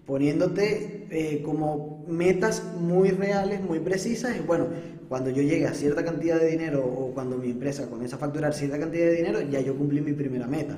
poniéndote 0.05 1.39
como 1.45 2.03
metas 2.09 2.61
muy 2.77 3.11
reales, 3.11 3.61
muy 3.61 3.79
precisas, 3.79 4.35
y 4.35 4.41
bueno, 4.41 4.67
cuando 5.07 5.29
yo 5.29 5.41
llegue 5.41 5.65
a 5.65 5.73
cierta 5.73 6.03
cantidad 6.03 6.41
de 6.41 6.51
dinero 6.51 6.85
o 6.85 7.13
cuando 7.13 7.37
mi 7.37 7.51
empresa 7.51 7.89
comienza 7.89 8.17
a 8.17 8.19
facturar 8.19 8.53
cierta 8.53 8.77
cantidad 8.77 9.05
de 9.05 9.15
dinero, 9.15 9.39
ya 9.41 9.61
yo 9.61 9.77
cumplí 9.77 10.01
mi 10.01 10.11
primera 10.11 10.45
meta 10.45 10.77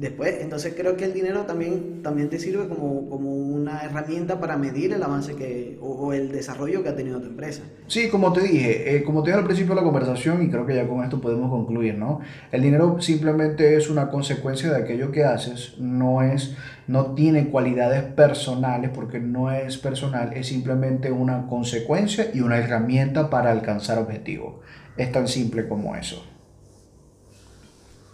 después. 0.00 0.36
Entonces 0.40 0.74
creo 0.74 0.96
que 0.96 1.04
el 1.04 1.12
dinero 1.12 1.42
también, 1.42 2.02
también 2.02 2.30
te 2.30 2.38
sirve 2.38 2.66
como, 2.68 3.08
como 3.08 3.30
una 3.30 3.82
herramienta 3.82 4.40
para 4.40 4.56
medir 4.56 4.94
el 4.94 5.02
avance 5.02 5.36
que, 5.36 5.78
o, 5.80 6.12
el 6.14 6.32
desarrollo 6.32 6.82
que 6.82 6.88
ha 6.88 6.96
tenido 6.96 7.20
tu 7.20 7.26
empresa. 7.26 7.62
Sí, 7.86 8.08
como 8.08 8.32
te 8.32 8.40
dije, 8.40 8.96
eh, 8.96 9.04
como 9.04 9.22
te 9.22 9.30
dije 9.30 9.38
al 9.38 9.44
principio 9.44 9.74
de 9.74 9.80
la 9.82 9.84
conversación, 9.84 10.42
y 10.42 10.50
creo 10.50 10.64
que 10.64 10.74
ya 10.74 10.88
con 10.88 11.04
esto 11.04 11.20
podemos 11.20 11.50
concluir, 11.50 11.96
¿no? 11.96 12.20
El 12.50 12.62
dinero 12.62 13.00
simplemente 13.00 13.76
es 13.76 13.90
una 13.90 14.08
consecuencia 14.08 14.70
de 14.72 14.78
aquello 14.78 15.12
que 15.12 15.24
haces, 15.24 15.74
no 15.78 16.22
es, 16.22 16.56
no 16.86 17.14
tiene 17.14 17.50
cualidades 17.50 18.02
personales 18.02 18.90
porque 18.94 19.20
no 19.20 19.52
es 19.52 19.76
personal, 19.76 20.32
es 20.34 20.48
simplemente 20.48 21.12
una 21.12 21.46
consecuencia 21.46 22.30
y 22.32 22.40
una 22.40 22.56
herramienta 22.58 23.28
para 23.28 23.50
alcanzar 23.50 23.98
objetivos. 23.98 24.54
Es 24.96 25.12
tan 25.12 25.28
simple 25.28 25.68
como 25.68 25.94
eso. 25.94 26.24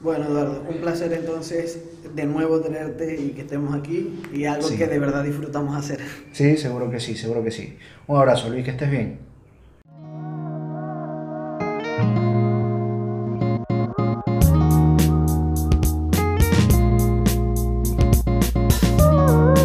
Bueno, 0.07 0.27
Eduardo, 0.27 0.62
un 0.69 0.77
placer 0.77 1.12
entonces 1.14 1.81
de 2.14 2.27
nuevo 2.27 2.61
tenerte 2.61 3.21
y 3.21 3.31
que 3.31 3.40
estemos 3.40 3.75
aquí 3.75 4.23
y 4.33 4.45
algo 4.45 4.69
que 4.69 4.87
de 4.87 5.01
verdad 5.01 5.25
disfrutamos 5.25 5.77
hacer. 5.77 5.99
Sí, 6.31 6.57
seguro 6.57 6.88
que 6.88 7.01
sí, 7.01 7.16
seguro 7.16 7.42
que 7.42 7.51
sí. 7.51 7.77
Un 8.07 8.19
abrazo, 8.19 8.49
Luis, 8.49 8.64
que 8.64 8.71
estés 8.71 8.88
bien. 8.88 9.26